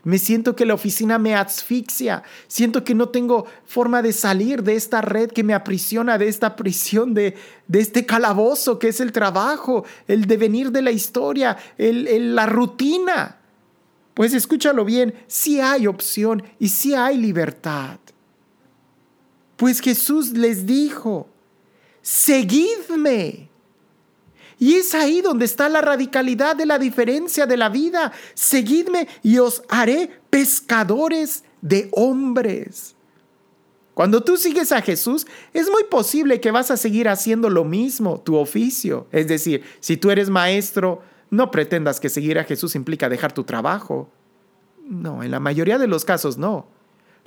me 0.07 0.19
siento 0.19 0.55
que 0.55 0.65
la 0.65 0.75
oficina 0.75 1.19
me 1.19 1.35
asfixia. 1.35 2.23
Siento 2.47 2.85
que 2.85 2.95
no 2.95 3.09
tengo 3.09 3.45
forma 3.65 4.03
de 4.03 4.13
salir 4.13 4.63
de 4.63 4.77
esta 4.77 5.01
red 5.01 5.33
que 5.33 5.43
me 5.43 5.53
aprisiona, 5.53 6.17
de 6.17 6.29
esta 6.29 6.55
prisión, 6.55 7.13
de, 7.13 7.35
de 7.67 7.81
este 7.81 8.07
calabozo 8.07 8.79
que 8.79 8.87
es 8.87 9.01
el 9.01 9.11
trabajo, 9.11 9.85
el 10.07 10.27
devenir 10.27 10.71
de 10.71 10.83
la 10.83 10.93
historia, 10.93 11.57
el, 11.77 12.37
la 12.37 12.47
rutina. 12.47 13.39
Pues 14.15 14.33
escúchalo 14.33 14.85
bien, 14.85 15.13
sí 15.27 15.61
hay 15.61 15.89
opción 15.89 16.41
y 16.61 16.69
sí 16.69 16.95
hay 16.95 17.17
libertad. 17.17 17.99
Pues 19.57 19.81
Jesús 19.81 20.31
les 20.31 20.67
dijo, 20.67 21.29
seguidme. 22.01 23.49
Y 24.59 24.75
es 24.75 24.95
ahí 24.95 25.21
donde 25.21 25.45
está 25.45 25.69
la 25.69 25.83
radicalidad 25.83 26.57
de 26.57 26.67
la 26.67 26.79
diferencia 26.79 27.47
de 27.47 27.57
la 27.57 27.69
vida. 27.69 28.13
Seguidme 28.35 29.07
y 29.23 29.39
os 29.39 29.63
haré 29.69 30.11
pescadores 30.31 31.45
de 31.61 31.89
hombres. 31.93 32.95
Cuando 33.93 34.23
tú 34.23 34.37
sigues 34.37 34.73
a 34.73 34.83
Jesús, 34.83 35.27
es 35.55 35.71
muy 35.71 35.85
posible 35.85 36.41
que 36.41 36.51
vas 36.51 36.71
a 36.71 36.77
seguir 36.77 37.09
haciendo 37.09 37.49
lo 37.49 37.65
mismo, 37.65 38.21
tu 38.21 38.37
oficio. 38.37 39.07
Es 39.11 39.27
decir, 39.27 39.65
si 39.81 39.97
tú 39.97 40.11
eres 40.11 40.29
maestro, 40.29 41.01
no 41.31 41.51
pretendas 41.51 41.99
que 41.99 42.11
seguir 42.11 42.39
a 42.39 42.45
Jesús 42.45 42.75
implica 42.75 43.09
dejar 43.09 43.33
tu 43.33 43.45
trabajo. 43.45 44.11
No, 44.85 45.23
en 45.23 45.31
la 45.31 45.41
mayoría 45.41 45.79
de 45.79 45.87
los 45.87 46.05
casos 46.05 46.39
no. 46.39 46.69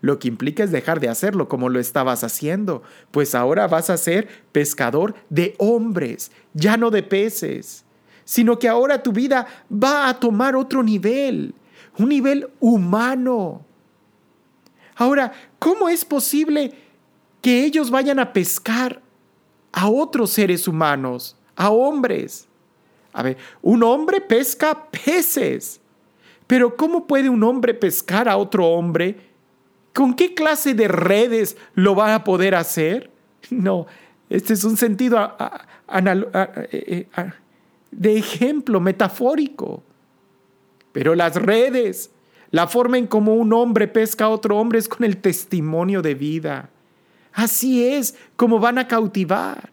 Lo 0.01 0.19
que 0.19 0.27
implica 0.27 0.63
es 0.63 0.71
dejar 0.71 0.99
de 0.99 1.09
hacerlo 1.09 1.49
como 1.49 1.69
lo 1.69 1.79
estabas 1.79 2.23
haciendo, 2.23 2.83
pues 3.11 3.35
ahora 3.35 3.67
vas 3.67 3.89
a 3.89 3.97
ser 3.97 4.27
pescador 4.51 5.15
de 5.29 5.55
hombres, 5.57 6.31
ya 6.53 6.77
no 6.77 6.89
de 6.89 7.03
peces, 7.03 7.83
sino 8.23 8.59
que 8.59 8.69
ahora 8.69 9.03
tu 9.03 9.11
vida 9.11 9.47
va 9.71 10.07
a 10.07 10.19
tomar 10.19 10.55
otro 10.55 10.83
nivel, 10.83 11.53
un 11.97 12.09
nivel 12.09 12.49
humano. 12.59 13.65
Ahora, 14.95 15.33
¿cómo 15.59 15.89
es 15.89 16.05
posible 16.05 16.73
que 17.41 17.65
ellos 17.65 17.89
vayan 17.89 18.19
a 18.19 18.31
pescar 18.31 19.01
a 19.71 19.89
otros 19.89 20.31
seres 20.31 20.67
humanos, 20.67 21.35
a 21.55 21.69
hombres? 21.69 22.47
A 23.11 23.23
ver, 23.23 23.37
un 23.61 23.83
hombre 23.83 24.21
pesca 24.21 24.87
peces, 24.91 25.81
pero 26.47 26.75
¿cómo 26.75 27.05
puede 27.07 27.29
un 27.29 27.43
hombre 27.43 27.73
pescar 27.73 28.29
a 28.29 28.37
otro 28.37 28.67
hombre? 28.67 29.28
¿Con 29.93 30.13
qué 30.13 30.33
clase 30.33 30.73
de 30.73 30.87
redes 30.87 31.57
lo 31.73 31.95
va 31.95 32.15
a 32.15 32.23
poder 32.23 32.55
hacer? 32.55 33.11
No, 33.49 33.87
este 34.29 34.53
es 34.53 34.63
un 34.63 34.77
sentido 34.77 35.35
eh, 35.91 37.07
eh, 37.17 37.31
de 37.89 38.17
ejemplo 38.17 38.79
metafórico. 38.79 39.81
Pero 40.91 41.15
las 41.15 41.35
redes, 41.35 42.11
la 42.51 42.67
forma 42.67 42.97
en 42.97 43.07
cómo 43.07 43.33
un 43.33 43.53
hombre 43.53 43.87
pesca 43.87 44.25
a 44.25 44.29
otro 44.29 44.57
hombre 44.57 44.79
es 44.79 44.87
con 44.87 45.03
el 45.03 45.17
testimonio 45.17 46.01
de 46.01 46.13
vida. 46.15 46.69
Así 47.33 47.87
es 47.87 48.15
como 48.35 48.59
van 48.59 48.77
a 48.77 48.87
cautivar. 48.87 49.71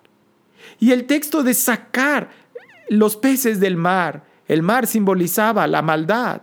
Y 0.78 0.92
el 0.92 1.06
texto 1.06 1.42
de 1.42 1.54
sacar 1.54 2.30
los 2.88 3.16
peces 3.16 3.60
del 3.60 3.76
mar, 3.76 4.24
el 4.46 4.62
mar 4.62 4.86
simbolizaba 4.86 5.66
la 5.66 5.82
maldad. 5.82 6.42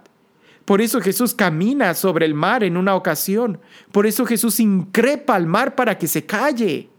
Por 0.66 0.82
eso 0.82 1.02
Jesús 1.02 1.34
camina 1.34 1.94
sobre 1.94 2.26
el 2.26 2.34
mar 2.34 2.64
en 2.64 2.78
una 2.78 2.96
ocasión. 2.96 3.60
Por 3.92 4.06
eso 4.06 4.26
Jesús 4.26 4.60
increpa 4.60 5.36
al 5.36 5.46
mar 5.46 5.76
para 5.76 5.98
que 5.98 6.08
se 6.08 6.26
calle. 6.26 6.90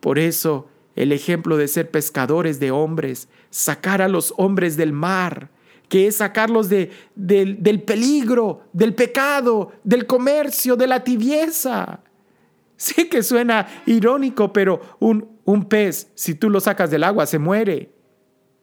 Por 0.00 0.18
eso 0.18 0.68
el 0.96 1.12
ejemplo 1.12 1.56
de 1.56 1.68
ser 1.68 1.90
pescadores 1.90 2.60
de 2.60 2.70
hombres, 2.70 3.28
sacar 3.50 4.02
a 4.02 4.08
los 4.08 4.34
hombres 4.36 4.76
del 4.76 4.92
mar, 4.92 5.50
que 5.88 6.06
es 6.06 6.16
sacarlos 6.16 6.68
de, 6.68 6.90
del 7.14 7.82
peligro, 7.82 8.62
del 8.72 8.94
pecado, 8.94 9.72
del 9.84 10.06
comercio, 10.06 10.76
de 10.76 10.86
la 10.86 11.02
tibieza. 11.02 12.00
Sé 12.76 13.08
que 13.08 13.22
suena 13.22 13.66
irónico, 13.86 14.52
pero 14.52 14.80
un, 15.00 15.28
un 15.44 15.64
pez, 15.66 16.10
si 16.14 16.34
tú 16.34 16.48
lo 16.48 16.60
sacas 16.60 16.90
del 16.90 17.04
agua, 17.04 17.26
se 17.26 17.38
muere. 17.38 17.92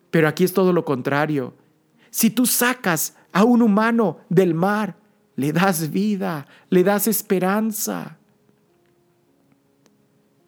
Pero 0.10 0.28
aquí 0.28 0.44
es 0.44 0.54
todo 0.54 0.74
lo 0.74 0.86
contrario. 0.86 1.54
Si 2.10 2.30
tú 2.30 2.46
sacas 2.46 3.16
a 3.32 3.44
un 3.44 3.62
humano 3.62 4.20
del 4.30 4.54
mar, 4.54 4.96
le 5.36 5.54
das 5.54 5.92
vida, 5.92 6.48
le 6.70 6.84
das 6.84 7.08
esperanza. 7.08 8.18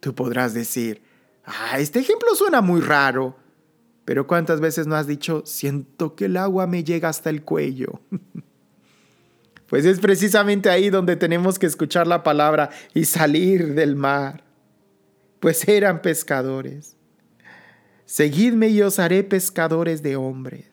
Tú 0.00 0.14
podrás 0.14 0.54
decir, 0.54 1.02
ah, 1.44 1.78
este 1.78 2.00
ejemplo 2.00 2.34
suena 2.34 2.60
muy 2.60 2.80
raro, 2.80 3.36
pero 4.04 4.26
¿cuántas 4.26 4.60
veces 4.60 4.86
no 4.86 4.96
has 4.96 5.06
dicho, 5.06 5.42
siento 5.46 6.16
que 6.16 6.24
el 6.24 6.36
agua 6.36 6.66
me 6.66 6.82
llega 6.82 7.08
hasta 7.08 7.30
el 7.30 7.42
cuello? 7.42 8.00
pues 9.68 9.84
es 9.84 10.00
precisamente 10.00 10.70
ahí 10.70 10.90
donde 10.90 11.14
tenemos 11.14 11.58
que 11.58 11.66
escuchar 11.66 12.08
la 12.08 12.24
palabra 12.24 12.70
y 12.92 13.04
salir 13.04 13.74
del 13.74 13.94
mar, 13.94 14.42
pues 15.38 15.68
eran 15.68 16.02
pescadores. 16.02 16.96
Seguidme 18.06 18.68
y 18.70 18.82
os 18.82 18.98
haré 18.98 19.22
pescadores 19.22 20.02
de 20.02 20.16
hombres 20.16 20.69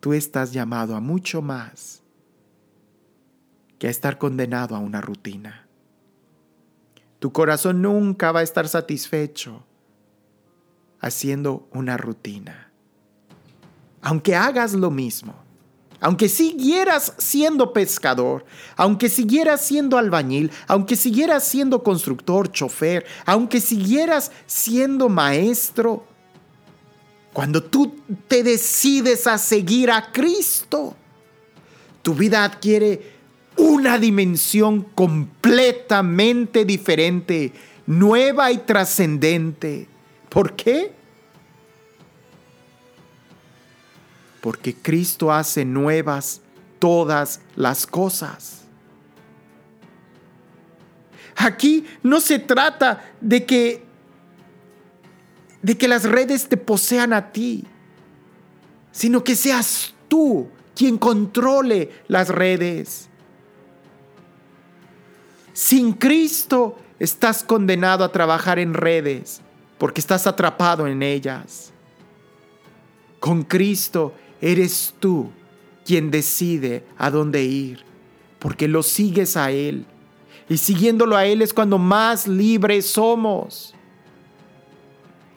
tú 0.00 0.12
estás 0.12 0.52
llamado 0.52 0.94
a 0.96 1.00
mucho 1.00 1.42
más 1.42 2.02
que 3.78 3.86
a 3.86 3.90
estar 3.90 4.18
condenado 4.18 4.74
a 4.74 4.80
una 4.80 5.00
rutina. 5.00 5.66
Tu 7.18 7.32
corazón 7.32 7.82
nunca 7.82 8.32
va 8.32 8.40
a 8.40 8.44
estar 8.44 8.68
satisfecho 8.68 9.64
haciendo 11.00 11.68
una 11.72 11.96
rutina. 11.96 12.72
Aunque 14.00 14.36
hagas 14.36 14.74
lo 14.74 14.90
mismo, 14.90 15.34
aunque 16.00 16.28
siguieras 16.28 17.14
siendo 17.18 17.72
pescador, 17.72 18.44
aunque 18.76 19.08
siguieras 19.08 19.62
siendo 19.62 19.98
albañil, 19.98 20.52
aunque 20.68 20.94
siguieras 20.94 21.44
siendo 21.44 21.82
constructor, 21.82 22.50
chofer, 22.52 23.04
aunque 23.26 23.60
siguieras 23.60 24.30
siendo 24.46 25.08
maestro, 25.08 26.06
cuando 27.38 27.62
tú 27.62 27.94
te 28.26 28.42
decides 28.42 29.28
a 29.28 29.38
seguir 29.38 29.92
a 29.92 30.10
Cristo, 30.10 30.96
tu 32.02 32.12
vida 32.12 32.42
adquiere 32.42 33.12
una 33.56 33.96
dimensión 33.96 34.82
completamente 34.82 36.64
diferente, 36.64 37.52
nueva 37.86 38.50
y 38.50 38.58
trascendente. 38.58 39.86
¿Por 40.28 40.56
qué? 40.56 40.90
Porque 44.40 44.74
Cristo 44.74 45.32
hace 45.32 45.64
nuevas 45.64 46.40
todas 46.80 47.40
las 47.54 47.86
cosas. 47.86 48.62
Aquí 51.36 51.86
no 52.02 52.20
se 52.20 52.40
trata 52.40 53.12
de 53.20 53.46
que 53.46 53.87
de 55.62 55.76
que 55.76 55.88
las 55.88 56.04
redes 56.04 56.48
te 56.48 56.56
posean 56.56 57.12
a 57.12 57.32
ti, 57.32 57.64
sino 58.92 59.24
que 59.24 59.36
seas 59.36 59.94
tú 60.08 60.48
quien 60.74 60.98
controle 60.98 61.90
las 62.06 62.28
redes. 62.28 63.08
Sin 65.52 65.92
Cristo 65.92 66.78
estás 66.98 67.42
condenado 67.42 68.04
a 68.04 68.12
trabajar 68.12 68.58
en 68.58 68.74
redes 68.74 69.40
porque 69.78 70.00
estás 70.00 70.26
atrapado 70.26 70.86
en 70.86 71.02
ellas. 71.02 71.72
Con 73.20 73.42
Cristo 73.42 74.14
eres 74.40 74.94
tú 75.00 75.30
quien 75.84 76.10
decide 76.10 76.84
a 76.98 77.10
dónde 77.10 77.42
ir, 77.44 77.84
porque 78.38 78.68
lo 78.68 78.82
sigues 78.82 79.36
a 79.36 79.50
Él. 79.50 79.86
Y 80.48 80.58
siguiéndolo 80.58 81.16
a 81.16 81.26
Él 81.26 81.42
es 81.42 81.52
cuando 81.52 81.78
más 81.78 82.28
libres 82.28 82.86
somos. 82.86 83.74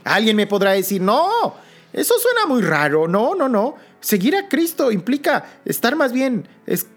Alguien 0.04 0.36
me 0.36 0.48
podrá 0.48 0.72
decir, 0.72 1.02
no, 1.02 1.56
eso 1.94 2.14
suena 2.20 2.46
muy 2.46 2.62
raro. 2.62 3.08
No, 3.08 3.36
no, 3.36 3.50
no. 3.50 3.76
Seguir 4.00 4.36
a 4.36 4.48
Cristo 4.48 4.92
implica 4.92 5.46
estar 5.66 5.96
más 5.96 6.12
bien 6.12 6.48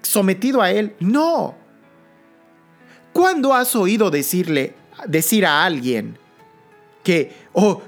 sometido 0.02 0.62
a 0.62 0.70
Él. 0.70 0.94
No. 1.00 1.56
¿Cuándo 3.12 3.54
has 3.54 3.76
oído 3.76 4.10
decirle, 4.10 4.74
decir 5.06 5.46
a 5.46 5.64
alguien 5.64 6.18
que, 7.02 7.32
oh, 7.52 7.82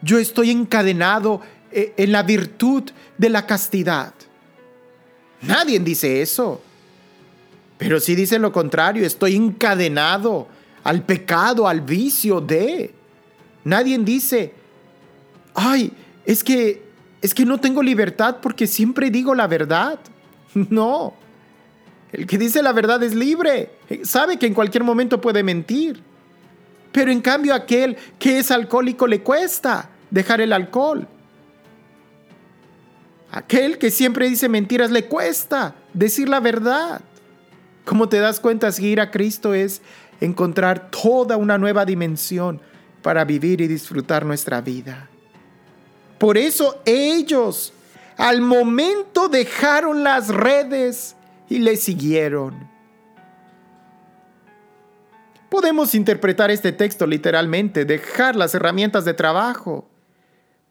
yo 0.00 0.18
estoy 0.18 0.50
encadenado 0.50 1.40
eh, 1.70 1.92
en 1.96 2.12
la 2.12 2.22
virtud 2.22 2.84
de 3.18 3.28
la 3.28 3.46
castidad? 3.46 4.14
Nadie 5.42 5.78
dice 5.80 6.22
eso. 6.22 6.62
Pero 7.76 8.00
si 8.00 8.14
dicen 8.14 8.42
lo 8.42 8.52
contrario, 8.52 9.06
estoy 9.06 9.36
encadenado 9.36 10.48
al 10.84 11.04
pecado, 11.04 11.68
al 11.68 11.80
vicio 11.80 12.40
de. 12.40 12.94
Nadie 13.68 13.98
dice, 13.98 14.54
ay, 15.54 15.92
es 16.24 16.42
que 16.42 16.82
es 17.20 17.34
que 17.34 17.44
no 17.44 17.58
tengo 17.60 17.82
libertad 17.82 18.38
porque 18.40 18.66
siempre 18.66 19.10
digo 19.10 19.34
la 19.34 19.46
verdad. 19.46 19.98
No. 20.70 21.12
El 22.10 22.26
que 22.26 22.38
dice 22.38 22.62
la 22.62 22.72
verdad 22.72 23.02
es 23.02 23.14
libre. 23.14 23.70
Sabe 24.02 24.38
que 24.38 24.46
en 24.46 24.54
cualquier 24.54 24.82
momento 24.82 25.20
puede 25.20 25.42
mentir. 25.42 26.00
Pero 26.90 27.10
en 27.10 27.20
cambio 27.20 27.54
aquel 27.54 27.98
que 28.18 28.38
es 28.38 28.50
alcohólico 28.50 29.06
le 29.06 29.20
cuesta 29.20 29.90
dejar 30.10 30.40
el 30.40 30.54
alcohol. 30.54 31.06
Aquel 33.30 33.76
que 33.76 33.90
siempre 33.90 34.30
dice 34.30 34.48
mentiras 34.48 34.90
le 34.90 35.04
cuesta 35.04 35.74
decir 35.92 36.30
la 36.30 36.40
verdad. 36.40 37.02
Como 37.84 38.08
te 38.08 38.18
das 38.18 38.40
cuenta, 38.40 38.72
seguir 38.72 39.02
a 39.02 39.10
Cristo 39.10 39.52
es 39.52 39.82
encontrar 40.22 40.90
toda 40.90 41.36
una 41.36 41.58
nueva 41.58 41.84
dimensión 41.84 42.62
para 43.02 43.24
vivir 43.24 43.60
y 43.60 43.68
disfrutar 43.68 44.24
nuestra 44.24 44.60
vida. 44.60 45.08
Por 46.18 46.36
eso 46.36 46.82
ellos 46.84 47.72
al 48.16 48.40
momento 48.40 49.28
dejaron 49.28 50.02
las 50.02 50.28
redes 50.28 51.14
y 51.48 51.60
le 51.60 51.76
siguieron. 51.76 52.68
Podemos 55.48 55.94
interpretar 55.94 56.50
este 56.50 56.72
texto 56.72 57.06
literalmente, 57.06 57.84
dejar 57.84 58.36
las 58.36 58.54
herramientas 58.54 59.04
de 59.04 59.14
trabajo, 59.14 59.88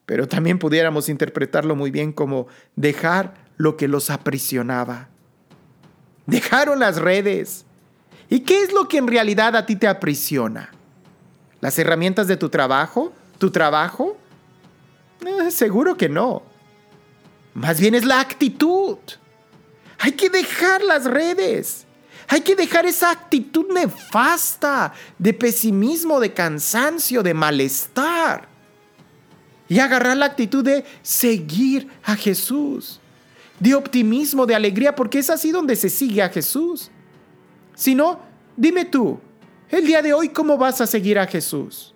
pero 0.06 0.28
también 0.28 0.60
pudiéramos 0.60 1.10
interpretarlo 1.10 1.76
muy 1.76 1.90
bien 1.90 2.12
como 2.12 2.48
dejar 2.76 3.34
lo 3.58 3.76
que 3.76 3.88
los 3.88 4.10
aprisionaba. 4.10 5.10
Dejaron 6.28 6.80
las 6.80 6.98
redes. 6.98 7.66
¿Y 8.30 8.42
qué 8.42 8.62
es 8.62 8.74
lo 8.74 8.88
que 8.88 8.98
en 8.98 9.08
realidad 9.08 9.56
a 9.56 9.66
ti 9.66 9.78
te 9.78 9.88
aprisiona? 9.88 10.72
¿Las 11.68 11.78
herramientas 11.80 12.30
de 12.30 12.38
tu 12.38 12.48
trabajo? 12.48 13.12
¿Tu 13.40 13.52
trabajo? 13.52 14.16
Eh, 15.26 15.52
seguro 15.52 15.98
que 15.98 16.08
no. 16.08 16.42
Más 17.56 17.82
bien 17.82 17.94
es 17.94 18.06
la 18.06 18.22
actitud. 18.22 18.98
Hay 20.00 20.14
que 20.14 20.30
dejar 20.30 20.82
las 20.82 21.04
redes. 21.04 21.86
Hay 22.30 22.40
que 22.40 22.56
dejar 22.56 22.86
esa 22.86 23.12
actitud 23.12 23.66
nefasta 23.70 24.94
de 25.20 25.34
pesimismo, 25.34 26.22
de 26.22 26.32
cansancio, 26.32 27.22
de 27.22 27.34
malestar. 27.34 28.48
Y 29.68 29.80
agarrar 29.80 30.16
la 30.16 30.28
actitud 30.28 30.64
de 30.64 30.86
seguir 31.02 31.90
a 32.04 32.16
Jesús. 32.16 33.02
De 33.60 33.76
optimismo, 33.76 34.46
de 34.46 34.56
alegría, 34.56 34.96
porque 34.96 35.20
es 35.20 35.30
así 35.30 35.52
donde 35.52 35.76
se 35.76 35.90
sigue 35.90 36.24
a 36.24 36.30
Jesús. 36.30 36.92
Si 37.76 37.94
no, 37.94 38.22
dime 38.56 38.86
tú, 38.86 39.20
el 39.70 39.86
día 39.86 40.02
de 40.02 40.14
hoy, 40.14 40.30
¿cómo 40.30 40.58
vas 40.58 40.82
a 40.82 40.88
seguir 40.88 41.20
a 41.20 41.28
Jesús? 41.28 41.94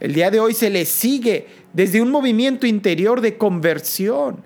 El 0.00 0.14
día 0.14 0.30
de 0.30 0.40
hoy 0.40 0.54
se 0.54 0.70
le 0.70 0.84
sigue 0.84 1.46
desde 1.72 2.02
un 2.02 2.10
movimiento 2.10 2.66
interior 2.66 3.20
de 3.20 3.38
conversión, 3.38 4.42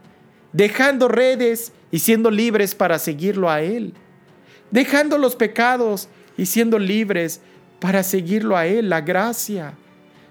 dejando 0.53 1.09
redes 1.09 1.73
y 1.91 2.01
siendo 2.01 2.31
libres 2.31 2.75
para 2.75 2.99
seguirlo 2.99 3.51
a 3.51 3.63
Él, 3.63 3.95
dejando 4.71 5.17
los 5.17 5.35
pecados 5.35 6.09
y 6.37 6.47
siendo 6.47 6.79
libres 6.79 7.41
para 7.81 8.03
seguirlo 8.03 8.57
a 8.57 8.67
Él, 8.67 8.91
la 8.91 9.01
gracia, 9.01 9.75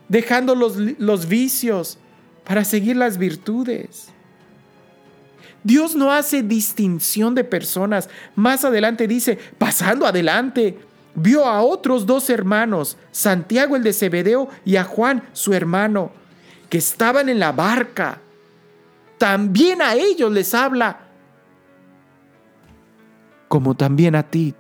dejando 0.08 0.54
los, 0.54 0.78
los 0.78 1.28
vicios 1.28 1.98
para 2.44 2.64
seguir 2.64 2.96
las 2.96 3.18
virtudes. 3.18 4.10
Dios 5.66 5.96
no 5.96 6.12
hace 6.12 6.44
distinción 6.44 7.34
de 7.34 7.44
personas. 7.44 8.08
Más 8.36 8.64
adelante 8.64 9.08
dice, 9.08 9.40
pasando 9.58 10.06
adelante, 10.06 10.78
vio 11.16 11.44
a 11.46 11.64
otros 11.64 12.06
dos 12.06 12.30
hermanos, 12.30 12.98
Santiago 13.12 13.76
el 13.76 13.82
de 13.82 13.92
Zebedeo 13.92 14.48
y 14.64 14.76
a 14.76 14.84
Juan 14.84 15.24
su 15.34 15.56
hermano, 15.56 16.12
que 16.70 16.78
estaban 16.78 17.30
en 17.30 17.40
la 17.40 17.52
barca. 17.52 18.22
También 19.18 19.82
a 19.82 19.96
ellos 19.96 20.32
les 20.32 20.54
habla, 20.54 21.00
como 23.48 23.74
también 23.74 24.14
a 24.14 24.22
ti 24.22 24.54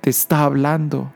te 0.00 0.10
está 0.10 0.44
hablando. 0.44 1.12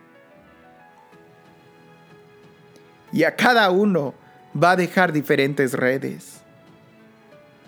Y 3.13 3.23
a 3.23 3.37
cada 3.37 3.71
uno 3.71 4.15
va 4.61 4.73
a 4.73 4.77
dejar 4.77 5.13
diferentes 5.13 5.75
redes. 5.75 6.42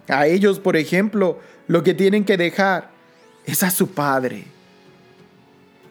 A 0.09 0.27
ellos, 0.27 0.61
por 0.61 0.77
ejemplo, 0.77 1.41
lo 1.67 1.83
que 1.83 1.95
tienen 1.95 2.25
que 2.25 2.37
dejar 2.37 2.91
es 3.45 3.63
a 3.63 3.71
su 3.71 3.89
padre. 3.89 4.45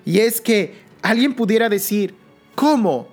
Y 0.05 0.19
es 0.19 0.41
que 0.41 0.83
Alguien 1.03 1.33
pudiera 1.33 1.67
decir, 1.67 2.15
¿cómo? 2.55 3.09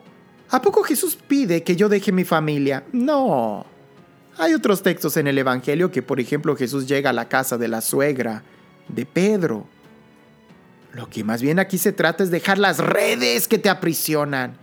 ¿A 0.48 0.62
poco 0.62 0.84
Jesús 0.84 1.16
pide 1.16 1.64
que 1.64 1.74
yo 1.74 1.88
deje 1.88 2.12
mi 2.12 2.24
familia? 2.24 2.84
No. 2.92 3.66
Hay 4.38 4.54
otros 4.54 4.82
textos 4.82 5.16
en 5.16 5.26
el 5.26 5.36
Evangelio 5.36 5.90
que, 5.90 6.00
por 6.00 6.20
ejemplo, 6.20 6.56
Jesús 6.56 6.86
llega 6.86 7.10
a 7.10 7.12
la 7.12 7.28
casa 7.28 7.58
de 7.58 7.66
la 7.66 7.80
suegra 7.80 8.44
de 8.86 9.04
Pedro. 9.06 9.66
Lo 10.92 11.10
que 11.10 11.24
más 11.24 11.42
bien 11.42 11.58
aquí 11.58 11.78
se 11.78 11.92
trata 11.92 12.22
es 12.22 12.30
dejar 12.30 12.58
las 12.58 12.78
redes 12.78 13.48
que 13.48 13.58
te 13.58 13.68
aprisionan. 13.68 14.56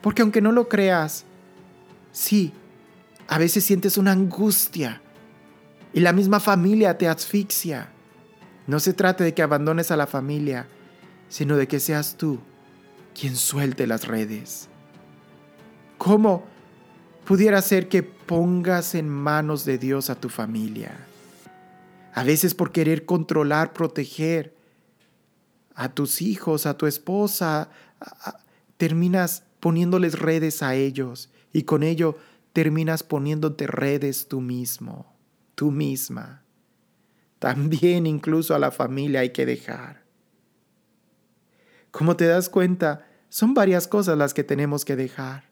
Porque 0.00 0.22
aunque 0.22 0.40
no 0.40 0.52
lo 0.52 0.68
creas, 0.68 1.24
sí, 2.12 2.52
a 3.26 3.38
veces 3.38 3.64
sientes 3.64 3.98
una 3.98 4.12
angustia 4.12 5.02
y 5.92 6.00
la 6.00 6.12
misma 6.12 6.40
familia 6.40 6.98
te 6.98 7.08
asfixia. 7.08 7.90
No 8.66 8.80
se 8.80 8.92
trata 8.92 9.24
de 9.24 9.34
que 9.34 9.42
abandones 9.42 9.90
a 9.90 9.96
la 9.96 10.06
familia, 10.06 10.66
sino 11.28 11.56
de 11.56 11.66
que 11.66 11.80
seas 11.80 12.16
tú 12.16 12.38
quien 13.18 13.36
suelte 13.36 13.86
las 13.86 14.06
redes. 14.06 14.68
¿Cómo 15.96 16.44
pudiera 17.24 17.60
ser 17.62 17.88
que 17.88 18.02
pongas 18.02 18.94
en 18.94 19.08
manos 19.08 19.64
de 19.64 19.78
Dios 19.78 20.10
a 20.10 20.14
tu 20.14 20.28
familia? 20.28 20.92
A 22.14 22.22
veces 22.22 22.54
por 22.54 22.72
querer 22.72 23.04
controlar, 23.04 23.72
proteger 23.72 24.54
a 25.74 25.88
tus 25.88 26.22
hijos, 26.22 26.66
a 26.66 26.76
tu 26.76 26.86
esposa, 26.86 27.70
terminas 28.76 29.44
poniéndoles 29.60 30.18
redes 30.18 30.62
a 30.62 30.74
ellos 30.74 31.30
y 31.52 31.62
con 31.62 31.82
ello 31.82 32.16
terminas 32.52 33.02
poniéndote 33.02 33.66
redes 33.66 34.28
tú 34.28 34.40
mismo, 34.40 35.12
tú 35.58 35.72
misma. 35.72 36.44
También 37.40 38.06
incluso 38.06 38.54
a 38.54 38.60
la 38.60 38.70
familia 38.70 39.20
hay 39.20 39.30
que 39.30 39.44
dejar. 39.44 40.04
Como 41.90 42.16
te 42.16 42.26
das 42.26 42.48
cuenta, 42.48 43.08
son 43.28 43.54
varias 43.54 43.88
cosas 43.88 44.16
las 44.16 44.34
que 44.34 44.44
tenemos 44.44 44.84
que 44.84 44.94
dejar. 44.94 45.50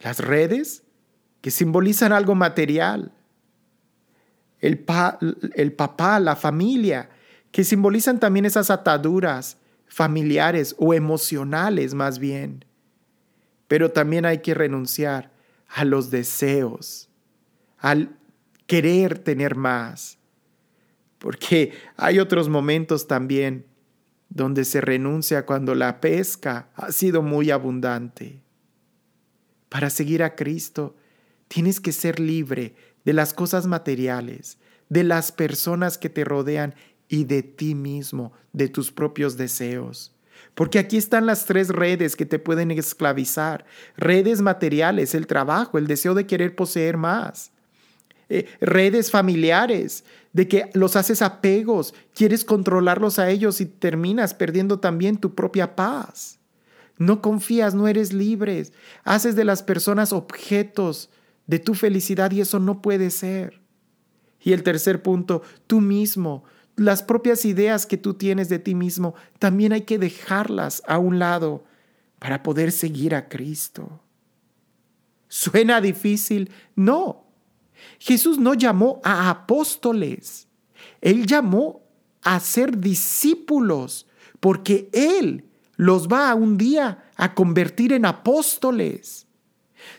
Las 0.00 0.18
redes, 0.20 0.82
que 1.40 1.50
simbolizan 1.50 2.12
algo 2.12 2.34
material. 2.34 3.14
El, 4.60 4.84
el 5.54 5.72
papá, 5.72 6.20
la 6.20 6.36
familia, 6.36 7.08
que 7.52 7.64
simbolizan 7.64 8.20
también 8.20 8.44
esas 8.44 8.70
ataduras 8.70 9.56
familiares 9.86 10.74
o 10.78 10.92
emocionales 10.92 11.94
más 11.94 12.18
bien. 12.18 12.66
Pero 13.66 13.92
también 13.92 14.26
hay 14.26 14.42
que 14.42 14.52
renunciar 14.52 15.33
a 15.74 15.84
los 15.84 16.10
deseos, 16.10 17.10
al 17.78 18.16
querer 18.68 19.18
tener 19.18 19.56
más, 19.56 20.18
porque 21.18 21.72
hay 21.96 22.20
otros 22.20 22.48
momentos 22.48 23.08
también 23.08 23.66
donde 24.28 24.64
se 24.64 24.80
renuncia 24.80 25.44
cuando 25.44 25.74
la 25.74 26.00
pesca 26.00 26.70
ha 26.76 26.92
sido 26.92 27.22
muy 27.22 27.50
abundante. 27.50 28.40
Para 29.68 29.90
seguir 29.90 30.22
a 30.22 30.36
Cristo, 30.36 30.94
tienes 31.48 31.80
que 31.80 31.90
ser 31.90 32.20
libre 32.20 32.76
de 33.04 33.12
las 33.12 33.34
cosas 33.34 33.66
materiales, 33.66 34.58
de 34.88 35.02
las 35.02 35.32
personas 35.32 35.98
que 35.98 36.08
te 36.08 36.24
rodean 36.24 36.76
y 37.08 37.24
de 37.24 37.42
ti 37.42 37.74
mismo, 37.74 38.32
de 38.52 38.68
tus 38.68 38.92
propios 38.92 39.36
deseos. 39.36 40.13
Porque 40.54 40.78
aquí 40.78 40.96
están 40.96 41.26
las 41.26 41.46
tres 41.46 41.68
redes 41.68 42.16
que 42.16 42.26
te 42.26 42.38
pueden 42.38 42.70
esclavizar. 42.70 43.64
Redes 43.96 44.40
materiales, 44.40 45.14
el 45.14 45.26
trabajo, 45.26 45.78
el 45.78 45.86
deseo 45.86 46.14
de 46.14 46.26
querer 46.26 46.54
poseer 46.54 46.96
más. 46.96 47.50
Eh, 48.28 48.46
redes 48.60 49.10
familiares, 49.10 50.04
de 50.32 50.48
que 50.48 50.70
los 50.74 50.96
haces 50.96 51.22
apegos, 51.22 51.94
quieres 52.14 52.44
controlarlos 52.44 53.18
a 53.18 53.30
ellos 53.30 53.60
y 53.60 53.66
terminas 53.66 54.32
perdiendo 54.34 54.80
también 54.80 55.18
tu 55.18 55.34
propia 55.34 55.76
paz. 55.76 56.38
No 56.96 57.20
confías, 57.20 57.74
no 57.74 57.88
eres 57.88 58.12
libre. 58.12 58.66
Haces 59.02 59.36
de 59.36 59.44
las 59.44 59.62
personas 59.62 60.12
objetos 60.12 61.10
de 61.46 61.58
tu 61.58 61.74
felicidad 61.74 62.30
y 62.30 62.40
eso 62.40 62.60
no 62.60 62.80
puede 62.80 63.10
ser. 63.10 63.60
Y 64.40 64.52
el 64.52 64.62
tercer 64.62 65.02
punto, 65.02 65.42
tú 65.66 65.80
mismo, 65.80 66.44
las 66.76 67.02
propias 67.02 67.44
ideas 67.44 67.86
que 67.86 67.96
tú 67.96 68.14
tienes 68.14 68.48
de 68.48 68.58
ti 68.58 68.74
mismo, 68.74 69.14
también 69.38 69.72
hay 69.72 69.82
que 69.82 69.98
dejarlas 69.98 70.82
a 70.86 70.98
un 70.98 71.18
lado 71.18 71.64
para 72.18 72.42
poder 72.42 72.72
seguir 72.72 73.14
a 73.14 73.28
Cristo. 73.28 74.00
¿Suena 75.28 75.80
difícil? 75.80 76.50
No. 76.74 77.24
Jesús 77.98 78.38
no 78.38 78.54
llamó 78.54 79.00
a 79.04 79.30
apóstoles, 79.30 80.48
Él 81.00 81.26
llamó 81.26 81.82
a 82.22 82.40
ser 82.40 82.78
discípulos, 82.78 84.06
porque 84.40 84.88
Él 84.92 85.44
los 85.76 86.08
va 86.08 86.34
un 86.34 86.56
día 86.56 87.04
a 87.16 87.34
convertir 87.34 87.92
en 87.92 88.06
apóstoles. 88.06 89.23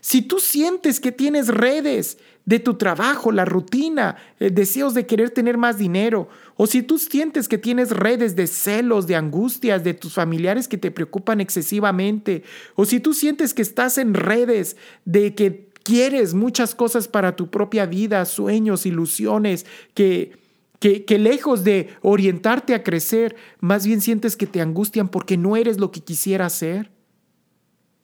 Si 0.02 0.22
tú 0.22 0.40
sientes 0.40 1.00
que 1.00 1.12
tienes 1.12 1.48
redes 1.48 2.18
de 2.46 2.60
tu 2.60 2.76
trabajo, 2.76 3.32
la 3.32 3.44
rutina, 3.44 4.18
eh, 4.40 4.52
deseos 4.52 4.94
de 4.94 5.06
querer 5.06 5.32
tener 5.32 5.58
más 5.58 5.78
dinero, 5.78 6.30
o 6.56 6.68
si 6.68 6.84
tú 6.84 7.00
sientes 7.00 7.48
que 7.48 7.58
tienes 7.58 7.90
redes 7.90 8.36
de 8.36 8.48
celos, 8.48 9.08
de 9.08 9.16
angustias 9.16 9.84
de 9.84 9.94
tus 9.94 10.14
familiares 10.14 10.68
que 10.68 10.78
te 10.78 10.92
preocupan 10.92 11.42
excesivamente, 11.42 12.44
o 12.76 12.86
si 12.86 13.00
tú 13.00 13.14
sientes 13.14 13.54
que 13.54 13.64
estás 13.64 13.98
en 13.98 14.14
redes 14.14 14.78
de 15.06 15.34
que 15.34 15.70
quieres 15.84 16.34
muchas 16.34 16.76
cosas 16.76 17.08
para 17.08 17.36
tu 17.36 17.50
propia 17.50 17.86
vida, 17.86 18.24
sueños, 18.26 18.86
ilusiones, 18.86 19.66
que, 19.96 20.38
que, 20.80 21.04
que 21.04 21.18
lejos 21.18 21.64
de 21.64 21.96
orientarte 22.02 22.76
a 22.76 22.84
crecer, 22.84 23.36
más 23.60 23.88
bien 23.88 24.02
sientes 24.02 24.38
que 24.38 24.48
te 24.48 24.62
angustian 24.62 25.10
porque 25.10 25.36
no 25.36 25.56
eres 25.56 25.80
lo 25.80 25.92
que 25.92 26.02
quisieras 26.02 26.54
ser, 26.54 26.92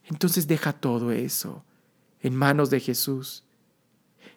entonces 0.09 0.47
deja 0.47 0.73
todo 0.73 1.11
eso 1.11 1.63
en 2.21 2.35
manos 2.35 2.69
de 2.69 2.79
Jesús 2.79 3.43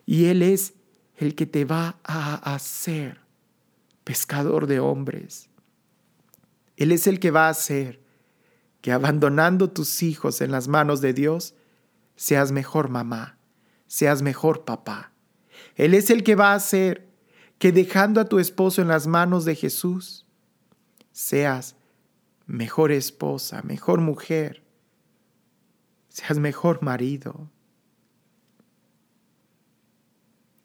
y 0.07 0.27
Él 0.27 0.43
es 0.43 0.75
el 1.17 1.35
que 1.35 1.47
te 1.47 1.65
va 1.65 1.97
a 2.05 2.55
hacer 2.55 3.21
pescador 4.05 4.67
de 4.67 4.81
hombres. 4.81 5.49
Él 6.77 6.93
es 6.93 7.07
el 7.07 7.21
que 7.21 7.31
va 7.31 7.47
a 7.47 7.51
hacer 7.51 8.03
que 8.81 8.93
abandonando 8.93 9.71
tus 9.71 10.03
hijos 10.03 10.41
en 10.41 10.51
las 10.51 10.69
manos 10.69 11.01
de 11.01 11.15
Dios, 11.15 11.55
seas 12.17 12.53
mejor 12.53 12.91
mamá, 12.91 13.39
seas 13.87 14.21
mejor 14.21 14.65
papá. 14.65 15.13
Él 15.77 15.95
es 15.95 16.11
el 16.11 16.23
que 16.23 16.35
va 16.35 16.53
a 16.53 16.57
hacer 16.57 17.09
que 17.59 17.73
dejando 17.73 18.21
a 18.21 18.27
tu 18.27 18.39
esposo 18.39 18.83
en 18.83 18.89
las 18.89 19.07
manos 19.07 19.45
de 19.45 19.55
Jesús, 19.55 20.27
seas 21.13 21.77
mejor 22.47 22.93
esposa, 22.93 23.63
mejor 23.63 24.01
mujer, 24.01 24.65
seas 26.09 26.39
mejor 26.39 26.83
marido, 26.83 27.51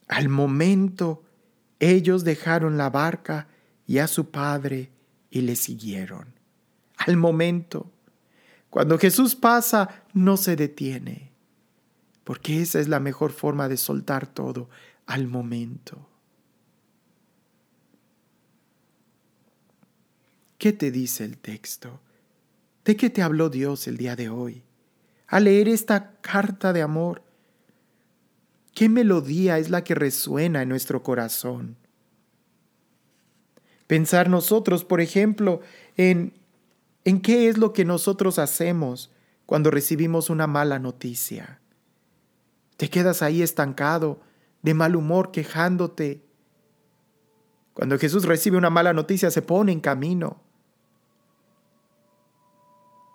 Al 0.09 0.27
momento, 0.27 1.23
ellos 1.79 2.23
dejaron 2.23 2.77
la 2.77 2.89
barca 2.89 3.47
y 3.87 3.99
a 3.99 4.07
su 4.07 4.31
padre 4.31 4.91
y 5.29 5.41
le 5.41 5.55
siguieron. 5.55 6.33
Al 6.97 7.15
momento, 7.15 7.91
cuando 8.69 8.97
Jesús 8.97 9.35
pasa, 9.35 10.03
no 10.13 10.35
se 10.35 10.55
detiene, 10.55 11.31
porque 12.23 12.61
esa 12.61 12.79
es 12.79 12.87
la 12.87 12.99
mejor 12.99 13.31
forma 13.31 13.69
de 13.69 13.77
soltar 13.77 14.27
todo 14.27 14.69
al 15.05 15.27
momento. 15.27 16.09
¿Qué 20.57 20.73
te 20.73 20.89
dice 20.91 21.23
el 21.23 21.37
texto? 21.37 22.01
¿De 22.83 22.97
qué 22.97 23.11
te 23.11 23.21
habló 23.21 23.49
Dios 23.49 23.87
el 23.87 23.97
día 23.97 24.15
de 24.15 24.29
hoy? 24.29 24.63
Al 25.27 25.43
leer 25.43 25.69
esta 25.69 26.19
carta 26.21 26.73
de 26.73 26.81
amor, 26.81 27.23
¿Qué 28.79 28.87
melodía 28.87 29.57
es 29.57 29.69
la 29.69 29.83
que 29.83 29.93
resuena 29.93 30.61
en 30.61 30.69
nuestro 30.69 31.03
corazón? 31.03 31.75
Pensar 33.87 34.29
nosotros, 34.29 34.85
por 34.85 35.01
ejemplo, 35.01 35.59
en, 35.97 36.31
en 37.03 37.19
qué 37.19 37.49
es 37.49 37.57
lo 37.57 37.73
que 37.73 37.83
nosotros 37.83 38.39
hacemos 38.39 39.11
cuando 39.45 39.69
recibimos 39.69 40.29
una 40.29 40.47
mala 40.47 40.79
noticia. 40.79 41.59
Te 42.77 42.89
quedas 42.89 43.21
ahí 43.21 43.41
estancado, 43.41 44.21
de 44.61 44.73
mal 44.73 44.95
humor, 44.95 45.31
quejándote. 45.31 46.23
Cuando 47.73 47.99
Jesús 47.99 48.23
recibe 48.23 48.55
una 48.55 48.69
mala 48.69 48.93
noticia, 48.93 49.29
se 49.29 49.41
pone 49.41 49.73
en 49.73 49.81
camino. 49.81 50.41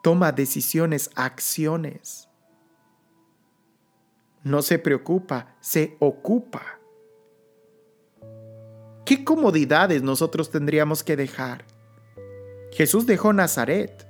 Toma 0.02 0.30
decisiones, 0.30 1.08
acciones 1.14 2.28
no 4.44 4.60
se 4.60 4.78
preocupa, 4.78 5.56
se 5.60 5.96
ocupa. 5.98 6.78
¿Qué 9.04 9.24
comodidades 9.24 10.02
nosotros 10.02 10.50
tendríamos 10.50 11.02
que 11.02 11.16
dejar? 11.16 11.64
Jesús 12.72 13.06
dejó 13.06 13.32
Nazaret, 13.32 14.06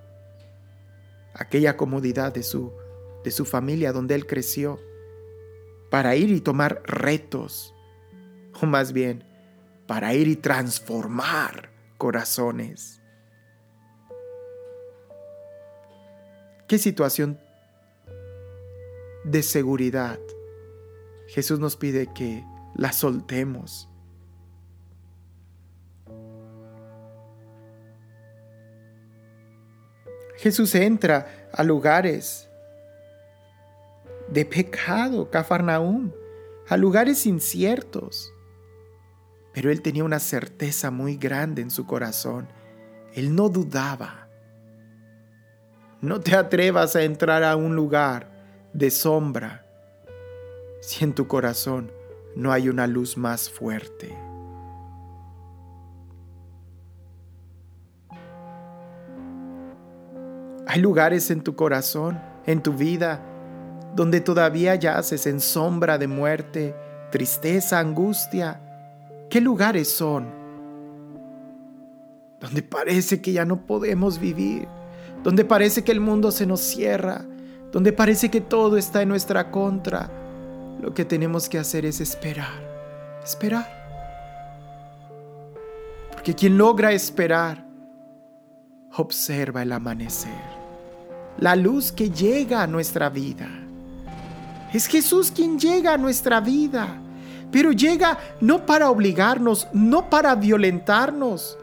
aquella 1.34 1.76
comodidad 1.76 2.32
de 2.32 2.42
su, 2.42 2.72
de 3.22 3.30
su 3.30 3.44
familia 3.44 3.92
donde 3.92 4.14
él 4.14 4.26
creció, 4.26 4.80
para 5.90 6.16
ir 6.16 6.30
y 6.30 6.40
tomar 6.40 6.82
retos, 6.84 7.74
o 8.60 8.66
más 8.66 8.92
bien, 8.92 9.24
para 9.86 10.14
ir 10.14 10.28
y 10.28 10.36
transformar 10.36 11.70
corazones. 11.98 13.00
¿Qué 16.66 16.78
situación 16.78 17.38
de 19.24 19.42
seguridad. 19.42 20.18
Jesús 21.28 21.58
nos 21.58 21.76
pide 21.76 22.12
que 22.12 22.44
la 22.76 22.92
soltemos. 22.92 23.88
Jesús 30.36 30.74
entra 30.74 31.48
a 31.52 31.62
lugares 31.62 32.48
de 34.28 34.44
pecado, 34.44 35.30
Cafarnaúm, 35.30 36.12
a 36.68 36.76
lugares 36.76 37.24
inciertos. 37.26 38.32
Pero 39.52 39.70
él 39.70 39.80
tenía 39.80 40.04
una 40.04 40.18
certeza 40.18 40.90
muy 40.90 41.16
grande 41.16 41.62
en 41.62 41.70
su 41.70 41.86
corazón. 41.86 42.48
Él 43.14 43.34
no 43.34 43.48
dudaba. 43.48 44.28
No 46.00 46.20
te 46.20 46.34
atrevas 46.34 46.96
a 46.96 47.04
entrar 47.04 47.44
a 47.44 47.56
un 47.56 47.76
lugar 47.76 48.33
de 48.74 48.90
sombra 48.90 49.64
si 50.80 51.04
en 51.04 51.14
tu 51.14 51.26
corazón 51.26 51.90
no 52.36 52.52
hay 52.52 52.68
una 52.68 52.86
luz 52.86 53.16
más 53.16 53.48
fuerte. 53.48 54.14
Hay 60.66 60.80
lugares 60.80 61.30
en 61.30 61.42
tu 61.42 61.54
corazón, 61.54 62.20
en 62.46 62.62
tu 62.62 62.72
vida, 62.72 63.20
donde 63.94 64.20
todavía 64.20 64.74
yaces 64.74 65.26
en 65.26 65.40
sombra 65.40 65.96
de 65.96 66.08
muerte, 66.08 66.74
tristeza, 67.12 67.78
angustia. 67.78 68.60
¿Qué 69.30 69.40
lugares 69.40 69.88
son? 69.88 70.26
Donde 72.40 72.62
parece 72.62 73.22
que 73.22 73.32
ya 73.32 73.44
no 73.44 73.66
podemos 73.66 74.18
vivir, 74.18 74.66
donde 75.22 75.44
parece 75.44 75.84
que 75.84 75.92
el 75.92 76.00
mundo 76.00 76.32
se 76.32 76.44
nos 76.44 76.60
cierra, 76.60 77.24
donde 77.74 77.92
parece 77.92 78.30
que 78.30 78.40
todo 78.40 78.76
está 78.76 79.02
en 79.02 79.08
nuestra 79.08 79.50
contra, 79.50 80.08
lo 80.80 80.94
que 80.94 81.04
tenemos 81.04 81.48
que 81.48 81.58
hacer 81.58 81.84
es 81.84 82.00
esperar, 82.00 82.62
esperar. 83.24 83.66
Porque 86.12 86.36
quien 86.36 86.56
logra 86.56 86.92
esperar, 86.92 87.66
observa 88.96 89.62
el 89.62 89.72
amanecer, 89.72 90.30
la 91.38 91.56
luz 91.56 91.90
que 91.90 92.10
llega 92.10 92.62
a 92.62 92.68
nuestra 92.68 93.08
vida. 93.08 93.48
Es 94.72 94.86
Jesús 94.86 95.32
quien 95.32 95.58
llega 95.58 95.94
a 95.94 95.98
nuestra 95.98 96.38
vida. 96.40 97.00
pero 97.50 97.72
llega 97.72 98.18
no 98.40 98.66
para 98.66 98.88
obligarnos, 98.88 99.66
no 99.72 100.10
para 100.10 100.36
violentarnos, 100.36 101.58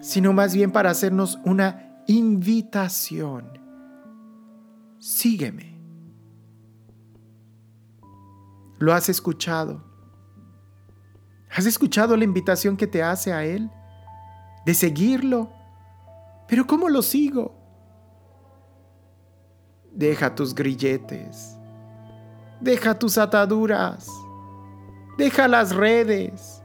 sino 0.00 0.32
más 0.32 0.54
bien 0.54 0.72
para 0.72 0.90
hacernos 0.90 1.38
una 1.44 1.90
invitación. 2.06 3.61
Sígueme. 5.02 5.74
¿Lo 8.78 8.94
has 8.94 9.08
escuchado? 9.08 9.82
¿Has 11.50 11.66
escuchado 11.66 12.16
la 12.16 12.22
invitación 12.22 12.76
que 12.76 12.86
te 12.86 13.02
hace 13.02 13.32
a 13.32 13.44
Él? 13.44 13.68
De 14.64 14.74
seguirlo. 14.74 15.50
Pero 16.46 16.68
¿cómo 16.68 16.88
lo 16.88 17.02
sigo? 17.02 17.52
Deja 19.90 20.36
tus 20.36 20.54
grilletes. 20.54 21.56
Deja 22.60 22.96
tus 22.96 23.18
ataduras. 23.18 24.06
Deja 25.18 25.48
las 25.48 25.74
redes. 25.74 26.62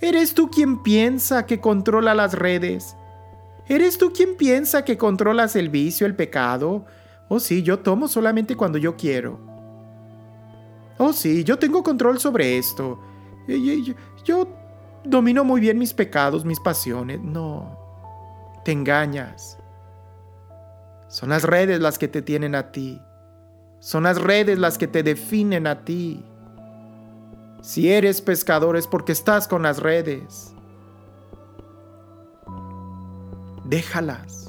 ¿Eres 0.00 0.34
tú 0.34 0.50
quien 0.50 0.82
piensa 0.82 1.46
que 1.46 1.60
controla 1.60 2.12
las 2.12 2.34
redes? 2.34 2.96
¿Eres 3.68 3.98
tú 3.98 4.12
quien 4.12 4.36
piensa 4.36 4.84
que 4.84 4.98
controlas 4.98 5.54
el 5.54 5.68
vicio, 5.68 6.08
el 6.08 6.16
pecado? 6.16 6.86
Oh 7.28 7.40
sí, 7.40 7.62
yo 7.62 7.80
tomo 7.80 8.08
solamente 8.08 8.56
cuando 8.56 8.78
yo 8.78 8.96
quiero. 8.96 9.38
Oh 10.98 11.12
sí, 11.12 11.44
yo 11.44 11.58
tengo 11.58 11.82
control 11.82 12.18
sobre 12.18 12.56
esto. 12.58 13.00
Yo, 13.48 13.94
yo 14.24 14.48
domino 15.04 15.44
muy 15.44 15.60
bien 15.60 15.78
mis 15.78 15.92
pecados, 15.92 16.44
mis 16.44 16.60
pasiones. 16.60 17.20
No, 17.20 17.78
te 18.64 18.72
engañas. 18.72 19.58
Son 21.08 21.28
las 21.28 21.44
redes 21.44 21.80
las 21.80 21.98
que 21.98 22.08
te 22.08 22.22
tienen 22.22 22.54
a 22.54 22.72
ti. 22.72 23.00
Son 23.78 24.04
las 24.04 24.20
redes 24.20 24.58
las 24.58 24.78
que 24.78 24.86
te 24.88 25.02
definen 25.02 25.66
a 25.66 25.84
ti. 25.84 26.24
Si 27.62 27.90
eres 27.90 28.20
pescador 28.20 28.76
es 28.76 28.86
porque 28.86 29.12
estás 29.12 29.48
con 29.48 29.62
las 29.62 29.78
redes. 29.78 30.52
Déjalas. 33.64 34.45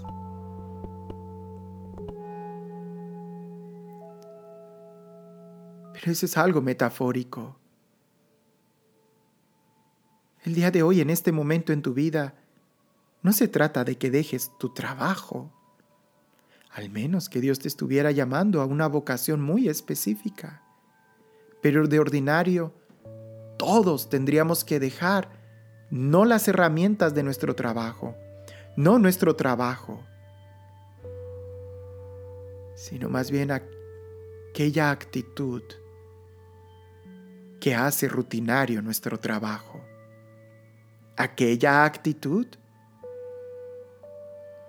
Eso 6.08 6.26
es 6.26 6.38
algo 6.38 6.62
metafórico. 6.62 7.58
El 10.46 10.56
día 10.56 10.72
de 10.72 10.82
hoy, 10.82 11.02
en 11.02 11.10
este 11.10 11.34
momento 11.34 11.74
en 11.74 11.82
tu 11.82 11.94
vida, 11.94 12.36
no 13.22 13.34
se 13.34 13.50
trata 13.50 13.84
de 13.84 13.98
que 13.98 14.10
dejes 14.10 14.52
tu 14.58 14.74
trabajo, 14.74 15.52
al 16.72 16.90
menos 16.90 17.28
que 17.28 17.42
Dios 17.42 17.60
te 17.60 17.68
estuviera 17.68 18.12
llamando 18.12 18.62
a 18.62 18.66
una 18.66 18.88
vocación 18.88 19.42
muy 19.42 19.68
específica. 19.68 20.62
Pero 21.62 21.86
de 21.88 22.00
ordinario, 22.00 22.72
todos 23.58 24.10
tendríamos 24.10 24.64
que 24.64 24.80
dejar 24.80 25.30
no 25.90 26.24
las 26.24 26.48
herramientas 26.48 27.16
de 27.16 27.24
nuestro 27.24 27.54
trabajo, 27.54 28.16
no 28.78 28.98
nuestro 28.98 29.36
trabajo, 29.36 30.02
sino 32.76 33.10
más 33.10 33.30
bien 33.30 33.52
aquella 33.52 34.92
actitud 34.92 35.64
que 37.68 37.76
hace 37.76 38.08
rutinario 38.08 38.82
nuestro 38.82 39.20
trabajo, 39.20 39.84
aquella 41.18 41.84
actitud 41.84 42.48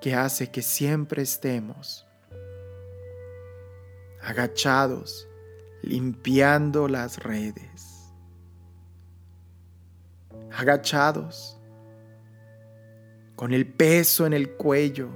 que 0.00 0.16
hace 0.16 0.50
que 0.50 0.62
siempre 0.62 1.22
estemos 1.22 2.08
agachados, 4.20 5.28
limpiando 5.80 6.88
las 6.88 7.22
redes, 7.22 8.12
agachados, 10.50 11.56
con 13.36 13.52
el 13.52 13.64
peso 13.64 14.26
en 14.26 14.32
el 14.32 14.56
cuello 14.56 15.08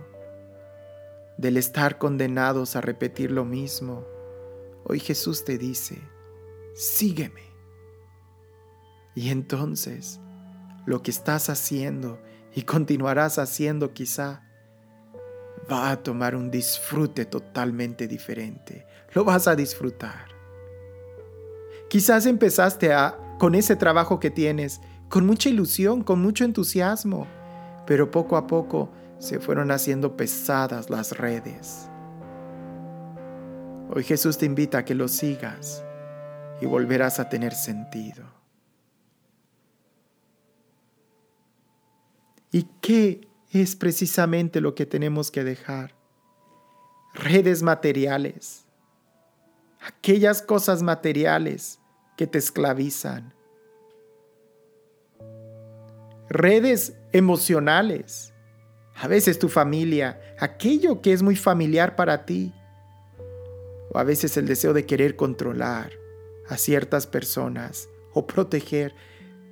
del 1.37 1.57
estar 1.57 1.99
condenados 1.99 2.77
a 2.77 2.81
repetir 2.81 3.33
lo 3.33 3.45
mismo. 3.45 4.07
Hoy 4.85 5.01
Jesús 5.01 5.45
te 5.45 5.59
dice, 5.59 5.99
sígueme. 6.77 7.52
Y 9.15 9.31
entonces 9.31 10.21
lo 10.87 11.03
que 11.03 11.11
estás 11.11 11.49
haciendo 11.49 12.21
y 12.55 12.63
continuarás 12.63 13.39
haciendo 13.39 13.93
quizá 13.93 14.43
va 15.71 15.91
a 15.91 16.03
tomar 16.03 16.35
un 16.35 16.51
disfrute 16.51 17.25
totalmente 17.25 18.09
diferente. 18.09 18.87
Lo 19.13 19.25
vas 19.25 19.47
a 19.47 19.55
disfrutar. 19.55 20.27
Quizás 21.89 22.27
empezaste 22.27 22.93
a, 22.93 23.19
con 23.39 23.55
ese 23.55 23.77
trabajo 23.77 24.19
que 24.19 24.31
tienes, 24.31 24.81
con 25.09 25.27
mucha 25.27 25.51
ilusión, 25.51 26.03
con 26.03 26.23
mucho 26.23 26.45
entusiasmo, 26.45 27.27
pero 27.87 28.11
poco 28.11 28.37
a 28.37 28.47
poco 28.47 28.91
se 29.19 29.39
fueron 29.39 29.71
haciendo 29.71 30.17
pesadas 30.17 30.91
las 30.91 31.17
redes. 31.17 31.89
Hoy 33.95 34.05
Jesús 34.05 34.39
te 34.39 34.47
invita 34.47 34.79
a 34.79 34.85
que 34.85 34.95
lo 34.95 35.07
sigas 35.07 35.85
y 36.61 36.67
volverás 36.67 37.21
a 37.21 37.29
tener 37.29 37.53
sentido. 37.53 38.42
¿Y 42.53 42.69
qué 42.81 43.33
es 43.53 43.77
precisamente 43.77 44.61
lo 44.61 44.75
que 44.75 44.87
tenemos 44.87 45.31
que 45.31 45.45
dejar. 45.45 45.95
Redes 47.15 47.63
materiales, 47.63 48.65
aquellas 49.81 50.41
cosas 50.41 50.83
materiales 50.83 51.79
que 52.17 52.27
te 52.27 52.39
esclavizan. 52.39 53.35
Redes 56.31 56.95
emocionales, 57.13 58.33
a 58.95 59.07
veces 59.07 59.39
tu 59.39 59.51
familia, 59.51 60.19
aquello 60.41 61.03
que 61.03 61.13
es 61.13 61.23
muy 61.23 61.37
familiar 61.37 61.95
para 61.95 62.25
ti. 62.25 62.55
O 63.91 63.99
a 63.99 64.05
veces 64.05 64.39
el 64.39 64.47
deseo 64.47 64.73
de 64.73 64.87
querer 64.87 65.17
controlar 65.17 65.93
a 66.49 66.57
ciertas 66.57 67.07
personas 67.07 67.91
o 68.15 68.27
proteger, 68.27 68.95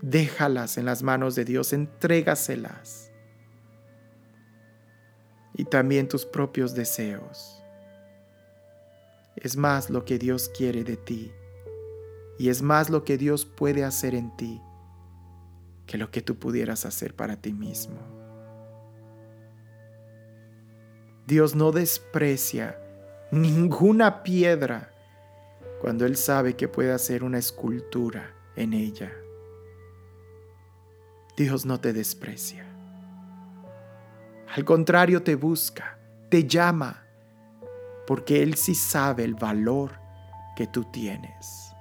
déjalas 0.03 0.79
en 0.79 0.85
las 0.85 1.03
manos 1.03 1.35
de 1.35 1.45
Dios, 1.45 1.73
entrégaselas 1.73 3.11
y 5.55 5.65
también 5.65 6.09
tus 6.09 6.25
propios 6.25 6.75
deseos. 6.75 7.63
Es 9.37 9.57
más 9.57 9.91
lo 9.91 10.05
que 10.05 10.19
Dios 10.19 10.51
quiere 10.57 10.85
de 10.85 10.97
ti 10.97 11.33
y 12.39 12.49
es 12.49 12.63
más 12.63 12.91
lo 12.91 13.05
que 13.05 13.19
Dios 13.19 13.45
puede 13.45 13.85
hacer 13.85 14.15
en 14.15 14.35
ti 14.37 14.61
que 15.87 15.99
lo 15.99 16.11
que 16.11 16.23
tú 16.23 16.39
pudieras 16.39 16.87
hacer 16.87 17.15
para 17.15 17.37
ti 17.37 17.53
mismo. 17.53 17.99
Dios 21.27 21.55
no 21.55 21.73
desprecia 21.73 22.79
ninguna 23.31 24.23
piedra 24.23 24.93
cuando 25.81 26.07
Él 26.07 26.17
sabe 26.17 26.55
que 26.55 26.69
puede 26.69 26.93
hacer 26.93 27.25
una 27.25 27.39
escultura 27.39 28.35
en 28.57 28.73
ella. 28.73 29.13
Dios 31.41 31.65
no 31.65 31.81
te 31.81 31.95
desprecia. 31.95 32.67
Al 34.55 34.63
contrario, 34.63 35.23
te 35.23 35.37
busca, 35.37 35.97
te 36.29 36.47
llama, 36.47 37.03
porque 38.07 38.43
Él 38.43 38.57
sí 38.57 38.75
sabe 38.75 39.25
el 39.25 39.37
valor 39.37 39.93
que 40.55 40.67
tú 40.67 40.85
tienes. 40.85 41.75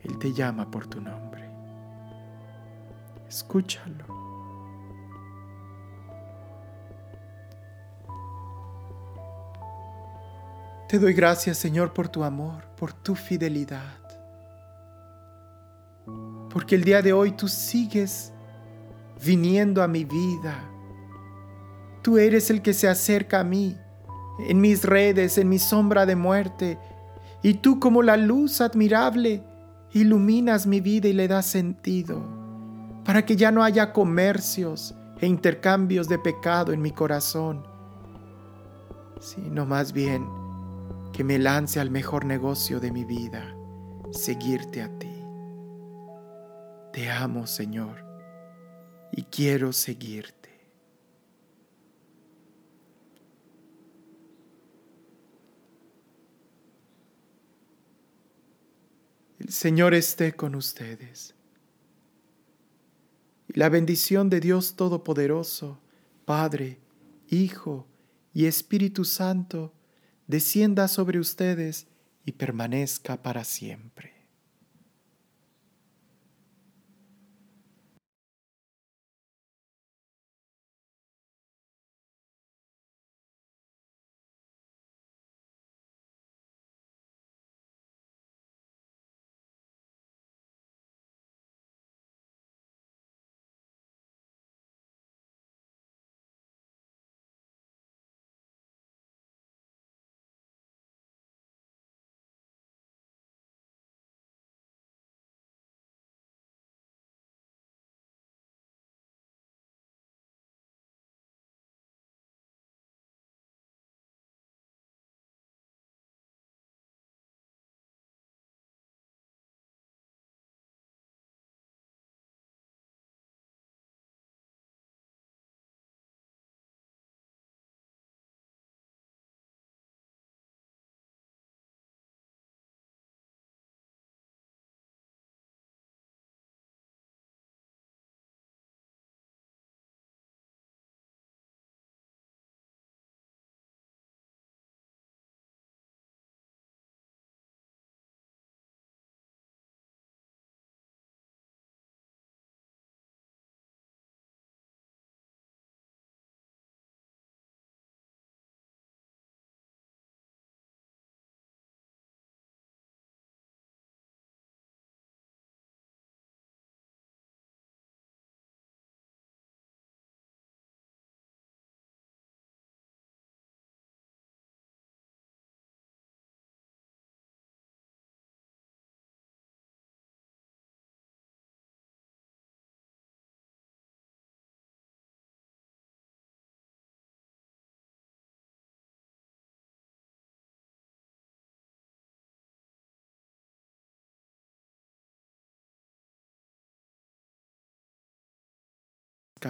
Él 0.00 0.18
te 0.18 0.34
llama 0.34 0.70
por 0.70 0.86
tu 0.86 1.00
nombre. 1.00 1.48
Escúchalo. 3.26 4.04
Te 10.90 10.98
doy 10.98 11.14
gracias, 11.14 11.56
Señor, 11.56 11.94
por 11.94 12.08
tu 12.10 12.22
amor, 12.22 12.66
por 12.76 12.92
tu 12.92 13.14
fidelidad 13.14 14.05
porque 16.56 16.74
el 16.74 16.84
día 16.84 17.02
de 17.02 17.12
hoy 17.12 17.32
tú 17.32 17.48
sigues 17.48 18.32
viniendo 19.22 19.82
a 19.82 19.88
mi 19.88 20.06
vida. 20.06 20.58
Tú 22.00 22.16
eres 22.16 22.48
el 22.48 22.62
que 22.62 22.72
se 22.72 22.88
acerca 22.88 23.40
a 23.40 23.44
mí, 23.44 23.76
en 24.38 24.62
mis 24.62 24.82
redes, 24.82 25.36
en 25.36 25.50
mi 25.50 25.58
sombra 25.58 26.06
de 26.06 26.16
muerte, 26.16 26.78
y 27.42 27.52
tú 27.52 27.78
como 27.78 28.02
la 28.02 28.16
luz 28.16 28.62
admirable 28.62 29.44
iluminas 29.92 30.66
mi 30.66 30.80
vida 30.80 31.08
y 31.08 31.12
le 31.12 31.28
das 31.28 31.44
sentido, 31.44 32.22
para 33.04 33.26
que 33.26 33.36
ya 33.36 33.50
no 33.50 33.62
haya 33.62 33.92
comercios 33.92 34.94
e 35.20 35.26
intercambios 35.26 36.08
de 36.08 36.18
pecado 36.18 36.72
en 36.72 36.80
mi 36.80 36.90
corazón, 36.90 37.66
sino 39.20 39.66
más 39.66 39.92
bien 39.92 40.26
que 41.12 41.22
me 41.22 41.38
lance 41.38 41.80
al 41.80 41.90
mejor 41.90 42.24
negocio 42.24 42.80
de 42.80 42.92
mi 42.92 43.04
vida, 43.04 43.54
seguirte 44.10 44.80
a 44.80 44.98
ti. 44.98 45.15
Te 46.96 47.10
amo, 47.10 47.46
Señor, 47.46 48.02
y 49.12 49.24
quiero 49.24 49.74
seguirte. 49.74 50.48
El 59.38 59.50
Señor 59.50 59.92
esté 59.92 60.32
con 60.32 60.54
ustedes. 60.54 61.34
Y 63.48 63.58
la 63.58 63.68
bendición 63.68 64.30
de 64.30 64.40
Dios 64.40 64.74
Todopoderoso, 64.74 65.78
Padre, 66.24 66.78
Hijo 67.28 67.86
y 68.32 68.46
Espíritu 68.46 69.04
Santo, 69.04 69.74
descienda 70.26 70.88
sobre 70.88 71.18
ustedes 71.18 71.88
y 72.24 72.32
permanezca 72.32 73.20
para 73.20 73.44
siempre. 73.44 74.15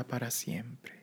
Para 0.04 0.30
siempre. 0.30 0.95